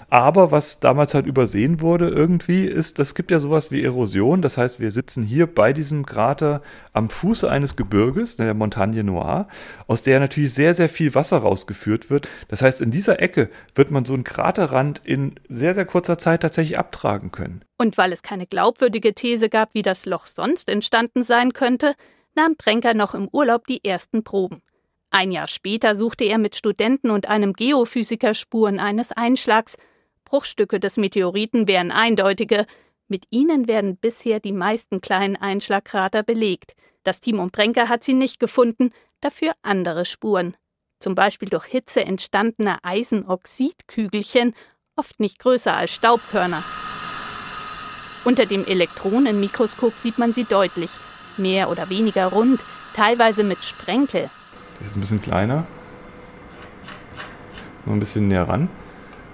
Aber 0.10 0.52
was 0.52 0.82
damals 0.82 1.14
halt 1.14 1.26
übersehen 1.26 1.80
wurde 1.80 2.10
irgendwie, 2.10 2.66
ist, 2.66 3.00
das 3.00 3.16
gibt 3.16 3.32
ja 3.32 3.40
sowas 3.40 3.72
wie 3.72 3.82
Erosion. 3.82 4.42
Das 4.42 4.58
heißt, 4.58 4.82
wir 4.82 4.92
sitzen 4.92 5.24
hier 5.24 5.48
bei 5.48 5.72
diesem 5.72 6.06
Krater 6.06 6.62
am 6.92 7.10
Fuße 7.10 7.50
eines 7.50 7.78
Gebirges, 7.78 8.36
der 8.36 8.54
Montagne 8.54 9.06
Noire, 9.06 9.48
aus 9.88 10.02
der 10.02 10.20
natürlich 10.20 10.54
sehr, 10.54 10.74
sehr 10.74 10.90
viel 10.90 11.16
Wasser 11.16 11.38
rausgeführt 11.38 12.10
wird. 12.10 12.28
Das 12.50 12.62
heißt, 12.62 12.82
in 12.82 12.92
dieser 12.92 13.22
Ecke 13.22 13.50
wird 13.76 13.92
man 13.92 14.04
so 14.04 14.14
einen 14.14 14.26
Kraterrand 14.26 15.02
in 15.06 15.36
sehr, 15.48 15.74
sehr 15.74 15.86
kurzer 15.86 16.18
Zeit 16.18 16.42
tatsächlich 16.42 16.78
abtragen 16.78 17.32
können. 17.32 17.64
Und 17.78 17.98
weil 17.98 18.12
es 18.12 18.24
keine 18.24 18.46
glaubwürdige 18.46 19.14
These 19.14 19.48
gab, 19.48 19.74
wie 19.74 19.84
das 19.84 20.06
Loch 20.06 20.28
sonst 20.28 20.70
entstanden 20.70 21.24
sein 21.24 21.54
könnte, 21.54 21.96
nahm 22.36 22.56
Brenker 22.56 22.94
noch 22.94 23.14
im 23.14 23.28
Urlaub 23.32 23.66
die 23.68 23.84
ersten 23.84 24.24
Proben. 24.24 24.62
Ein 25.10 25.32
Jahr 25.32 25.48
später 25.48 25.96
suchte 25.96 26.26
er 26.26 26.38
mit 26.38 26.56
Studenten 26.56 27.10
und 27.10 27.30
einem 27.30 27.54
Geophysiker 27.54 28.34
Spuren 28.34 28.80
eines 28.80 29.12
Einschlags. 29.12 29.78
Bruchstücke 30.26 30.80
des 30.80 30.98
Meteoriten 30.98 31.68
wären 31.68 31.92
eindeutige. 31.92 32.66
Mit 33.08 33.26
ihnen 33.30 33.68
werden 33.68 33.98
bisher 33.98 34.40
die 34.40 34.52
meisten 34.52 35.00
kleinen 35.00 35.38
Einschlagkrater 35.38 36.24
belegt. 36.24 36.74
Das 37.04 37.22
Team 37.22 37.40
um 37.40 37.50
Brenker 37.50 37.88
hat 37.88 38.04
sie 38.04 38.14
nicht 38.14 38.40
gefunden, 38.40 38.92
dafür 39.22 39.54
andere 39.62 40.06
Spuren. 40.06 40.58
Zum 41.00 41.16
Beispiel 41.16 41.50
durch 41.50 41.66
Hitze 41.66 42.04
entstandene 42.04 42.84
Eisenoxidkügelchen, 42.84 44.54
oft 44.96 45.20
nicht 45.20 45.40
größer 45.40 45.74
als 45.74 45.94
Staubkörner. 45.94 46.64
Unter 48.24 48.48
dem 48.48 48.66
Elektronenmikroskop 48.66 50.00
sieht 50.00 50.18
man 50.18 50.34
sie 50.34 50.46
deutlich 50.46 50.90
mehr 51.38 51.70
oder 51.70 51.90
weniger 51.90 52.28
rund, 52.28 52.62
teilweise 52.96 53.44
mit 53.44 53.64
Sprenkel. 53.64 54.30
Das 54.80 54.90
ist 54.90 54.96
ein 54.96 55.02
bisschen 55.02 55.22
kleiner. 55.22 55.66
Noch 57.86 57.94
ein 57.94 58.00
bisschen 58.00 58.28
näher 58.28 58.48
ran. 58.48 58.70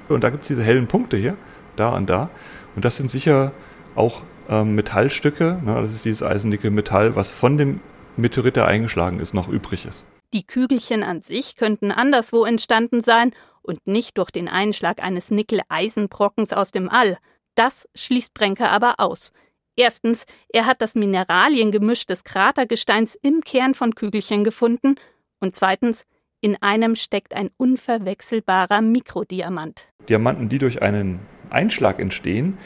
Und 0.09 0.23
da 0.23 0.29
gibt 0.29 0.43
es 0.43 0.47
diese 0.49 0.63
hellen 0.63 0.87
Punkte 0.87 1.17
hier, 1.17 1.37
da 1.75 1.95
und 1.95 2.09
da. 2.09 2.29
Und 2.75 2.85
das 2.85 2.97
sind 2.97 3.09
sicher 3.09 3.51
auch 3.95 4.21
ähm, 4.49 4.75
Metallstücke. 4.75 5.59
Ne? 5.63 5.81
Das 5.81 5.93
ist 5.93 6.05
dieses 6.05 6.23
eisendicke 6.23 6.69
Metall, 6.69 7.15
was 7.15 7.29
von 7.29 7.57
dem 7.57 7.79
Meteorit, 8.17 8.55
der 8.55 8.67
eingeschlagen 8.67 9.19
ist, 9.19 9.33
noch 9.33 9.47
übrig 9.47 9.85
ist. 9.85 10.05
Die 10.33 10.45
Kügelchen 10.45 11.03
an 11.03 11.21
sich 11.21 11.55
könnten 11.55 11.91
anderswo 11.91 12.45
entstanden 12.45 13.01
sein 13.01 13.33
und 13.61 13.87
nicht 13.87 14.17
durch 14.17 14.31
den 14.31 14.47
Einschlag 14.47 15.03
eines 15.03 15.31
Nickel-Eisenbrockens 15.31 16.53
aus 16.53 16.71
dem 16.71 16.89
All. 16.89 17.17
Das 17.55 17.87
schließt 17.95 18.33
Brenker 18.33 18.69
aber 18.69 18.95
aus. 18.97 19.33
Erstens, 19.75 20.25
er 20.49 20.65
hat 20.65 20.81
das 20.81 20.95
Mineraliengemisch 20.95 22.05
des 22.05 22.23
Kratergesteins 22.23 23.15
im 23.15 23.41
Kern 23.41 23.73
von 23.73 23.95
Kügelchen 23.95 24.43
gefunden 24.43 24.95
und 25.39 25.55
zweitens, 25.55 26.05
in 26.41 26.61
einem 26.61 26.95
steckt 26.95 27.35
ein 27.35 27.51
unverwechselbarer 27.57 28.81
Mikrodiamant. 28.81 29.89
Diamanten, 30.09 30.49
die 30.49 30.57
durch 30.57 30.81
einen 30.81 31.19
Einschlag 31.49 31.99
entstehen, 31.99 32.57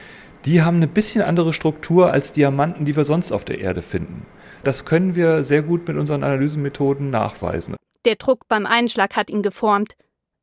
die 0.45 0.61
haben 0.61 0.77
eine 0.77 0.87
bisschen 0.87 1.21
andere 1.21 1.53
Struktur 1.53 2.11
als 2.11 2.31
Diamanten, 2.31 2.85
die 2.85 2.95
wir 2.95 3.03
sonst 3.03 3.31
auf 3.31 3.43
der 3.43 3.59
Erde 3.59 3.81
finden. 3.81 4.25
Das 4.63 4.85
können 4.85 5.15
wir 5.15 5.43
sehr 5.43 5.61
gut 5.61 5.87
mit 5.87 5.97
unseren 5.97 6.23
Analysemethoden 6.23 7.09
nachweisen. 7.09 7.75
Der 8.05 8.15
Druck 8.15 8.47
beim 8.47 8.65
Einschlag 8.65 9.15
hat 9.15 9.29
ihn 9.29 9.41
geformt. 9.41 9.95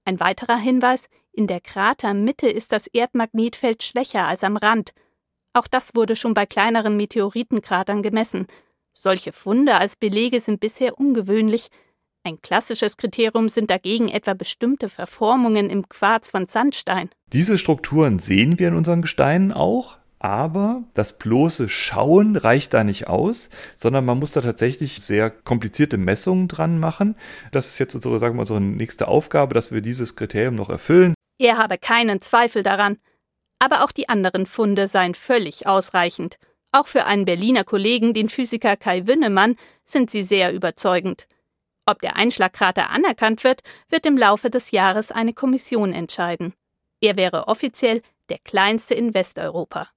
Ein 0.04 0.20
weiterer 0.20 0.56
Hinweis, 0.56 1.08
in 1.32 1.46
der 1.46 1.60
Kratermitte 1.60 2.48
ist 2.48 2.72
das 2.72 2.86
Erdmagnetfeld 2.88 3.82
schwächer 3.82 4.26
als 4.26 4.44
am 4.44 4.56
Rand. 4.56 4.92
Auch 5.54 5.66
das 5.66 5.94
wurde 5.94 6.16
schon 6.16 6.34
bei 6.34 6.46
kleineren 6.46 6.96
Meteoritenkratern 6.96 8.02
gemessen. 8.02 8.46
Solche 8.94 9.32
Funde 9.32 9.74
als 9.74 9.96
Belege 9.96 10.40
sind 10.40 10.60
bisher 10.60 10.98
ungewöhnlich. 10.98 11.68
Ein 12.24 12.40
klassisches 12.40 12.96
Kriterium 12.96 13.48
sind 13.48 13.68
dagegen 13.68 14.08
etwa 14.08 14.34
bestimmte 14.34 14.88
Verformungen 14.88 15.68
im 15.68 15.88
Quarz 15.88 16.30
von 16.30 16.46
Sandstein. 16.46 17.10
Diese 17.32 17.58
Strukturen 17.58 18.18
sehen 18.18 18.58
wir 18.58 18.68
in 18.68 18.74
unseren 18.74 19.02
Gesteinen 19.02 19.52
auch, 19.52 19.98
aber 20.20 20.84
das 20.94 21.18
bloße 21.18 21.68
Schauen 21.68 22.36
reicht 22.36 22.72
da 22.72 22.84
nicht 22.84 23.08
aus, 23.08 23.50
sondern 23.74 24.04
man 24.04 24.20
muss 24.20 24.32
da 24.32 24.40
tatsächlich 24.40 25.02
sehr 25.02 25.30
komplizierte 25.30 25.98
Messungen 25.98 26.46
dran 26.46 26.78
machen. 26.78 27.16
Das 27.50 27.66
ist 27.66 27.78
jetzt 27.78 27.94
unsere, 27.94 28.20
sagen 28.20 28.36
wir, 28.36 28.40
unsere 28.40 28.60
nächste 28.60 29.08
Aufgabe, 29.08 29.52
dass 29.54 29.72
wir 29.72 29.80
dieses 29.80 30.14
Kriterium 30.14 30.54
noch 30.54 30.70
erfüllen. 30.70 31.14
Er 31.38 31.58
habe 31.58 31.76
keinen 31.76 32.22
Zweifel 32.22 32.62
daran 32.62 32.98
aber 33.62 33.84
auch 33.84 33.92
die 33.92 34.08
anderen 34.08 34.44
Funde 34.44 34.88
seien 34.88 35.14
völlig 35.14 35.68
ausreichend. 35.68 36.36
Auch 36.72 36.88
für 36.88 37.04
einen 37.04 37.24
Berliner 37.24 37.62
Kollegen, 37.62 38.12
den 38.12 38.28
Physiker 38.28 38.76
Kai 38.76 39.06
Wünnemann, 39.06 39.54
sind 39.84 40.10
sie 40.10 40.24
sehr 40.24 40.52
überzeugend. 40.52 41.28
Ob 41.86 42.00
der 42.00 42.16
Einschlagkrater 42.16 42.90
anerkannt 42.90 43.44
wird, 43.44 43.62
wird 43.88 44.04
im 44.04 44.18
Laufe 44.18 44.50
des 44.50 44.72
Jahres 44.72 45.12
eine 45.12 45.32
Kommission 45.32 45.92
entscheiden. 45.92 46.54
Er 47.00 47.16
wäre 47.16 47.46
offiziell 47.46 48.02
der 48.30 48.38
kleinste 48.38 48.96
in 48.96 49.14
Westeuropa. 49.14 49.88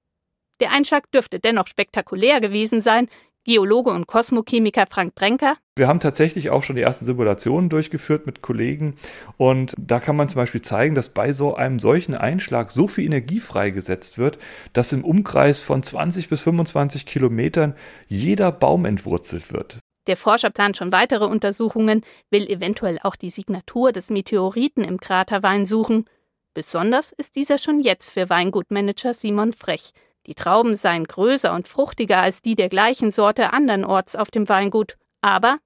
Der 0.60 0.70
Einschlag 0.70 1.10
dürfte 1.10 1.40
dennoch 1.40 1.66
spektakulär 1.66 2.40
gewesen 2.40 2.80
sein, 2.80 3.08
Geologe 3.46 3.90
und 3.90 4.08
Kosmochemiker 4.08 4.86
Frank 4.90 5.14
Brenker. 5.14 5.56
Wir 5.76 5.86
haben 5.86 6.00
tatsächlich 6.00 6.50
auch 6.50 6.64
schon 6.64 6.74
die 6.74 6.82
ersten 6.82 7.04
Simulationen 7.04 7.70
durchgeführt 7.70 8.26
mit 8.26 8.42
Kollegen 8.42 8.96
und 9.36 9.72
da 9.78 10.00
kann 10.00 10.16
man 10.16 10.28
zum 10.28 10.36
Beispiel 10.36 10.62
zeigen, 10.62 10.96
dass 10.96 11.10
bei 11.10 11.32
so 11.32 11.54
einem 11.54 11.78
solchen 11.78 12.16
Einschlag 12.16 12.72
so 12.72 12.88
viel 12.88 13.04
Energie 13.04 13.38
freigesetzt 13.38 14.18
wird, 14.18 14.38
dass 14.72 14.92
im 14.92 15.04
Umkreis 15.04 15.60
von 15.60 15.84
20 15.84 16.28
bis 16.28 16.40
25 16.40 17.06
Kilometern 17.06 17.76
jeder 18.08 18.50
Baum 18.50 18.84
entwurzelt 18.84 19.52
wird. 19.52 19.78
Der 20.08 20.16
Forscher 20.16 20.50
plant 20.50 20.76
schon 20.76 20.90
weitere 20.90 21.26
Untersuchungen, 21.26 22.02
will 22.30 22.48
eventuell 22.48 22.98
auch 23.02 23.14
die 23.14 23.30
Signatur 23.30 23.92
des 23.92 24.10
Meteoriten 24.10 24.82
im 24.82 24.98
Kraterwein 24.98 25.66
suchen. 25.66 26.06
Besonders 26.52 27.12
ist 27.12 27.36
dieser 27.36 27.58
schon 27.58 27.78
jetzt 27.78 28.10
für 28.10 28.28
Weingutmanager 28.28 29.14
Simon 29.14 29.52
Frech. 29.52 29.92
Die 30.26 30.34
Trauben 30.34 30.74
seien 30.74 31.04
größer 31.04 31.52
und 31.54 31.68
fruchtiger 31.68 32.18
als 32.18 32.42
die 32.42 32.56
der 32.56 32.68
gleichen 32.68 33.10
Sorte 33.10 33.52
andernorts 33.52 34.16
auf 34.16 34.30
dem 34.30 34.48
Weingut. 34.48 34.96
Aber 35.20 35.58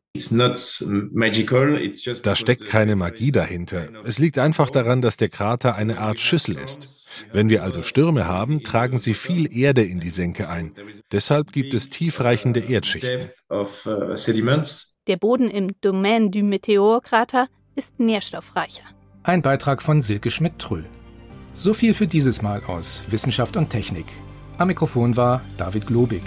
da 2.23 2.37
steckt 2.37 2.66
keine 2.66 2.96
Magie 2.96 3.33
dahinter. 3.33 3.88
Es 4.05 4.18
liegt 4.18 4.38
einfach 4.38 4.70
daran, 4.70 5.03
dass 5.03 5.16
der 5.16 5.29
Krater 5.29 5.77
eine 5.77 5.99
Art 5.99 6.18
Schüssel 6.18 6.57
ist. 6.57 7.07
Wenn 7.33 7.49
wir 7.49 7.62
also 7.62 7.83
Stürme 7.83 8.27
haben, 8.27 8.62
tragen 8.64 8.99
sie 8.99 9.14
viel 9.14 9.57
Erde 9.57 9.83
in 9.83 10.01
die 10.01 10.11
Senke 10.11 10.49
ein. 10.49 10.75
Deshalb 11.12 11.53
gibt 11.53 11.75
es 11.75 11.90
tiefreichende 11.90 12.61
Erdschichten. 12.61 13.31
Uh, 13.51 13.64
der 15.07 15.16
Boden 15.16 15.51
im 15.51 15.81
Domaine 15.81 16.31
du 16.31 16.42
Meteorkrater 16.42 17.49
ist 17.77 18.01
nährstoffreicher. 18.01 18.85
Ein 19.23 19.42
Beitrag 19.42 19.83
von 19.83 20.01
Silke 20.01 20.31
Schmidt-Trö. 20.31 20.85
So 21.53 21.75
viel 21.75 21.94
für 21.94 22.07
dieses 22.07 22.42
Mal 22.42 22.62
aus 22.64 23.05
Wissenschaft 23.11 23.57
und 23.57 23.70
Technik. 23.70 24.07
Am 24.61 24.66
Mikrofon 24.66 25.16
war 25.16 25.40
David 25.57 25.87
Globig. 25.87 26.20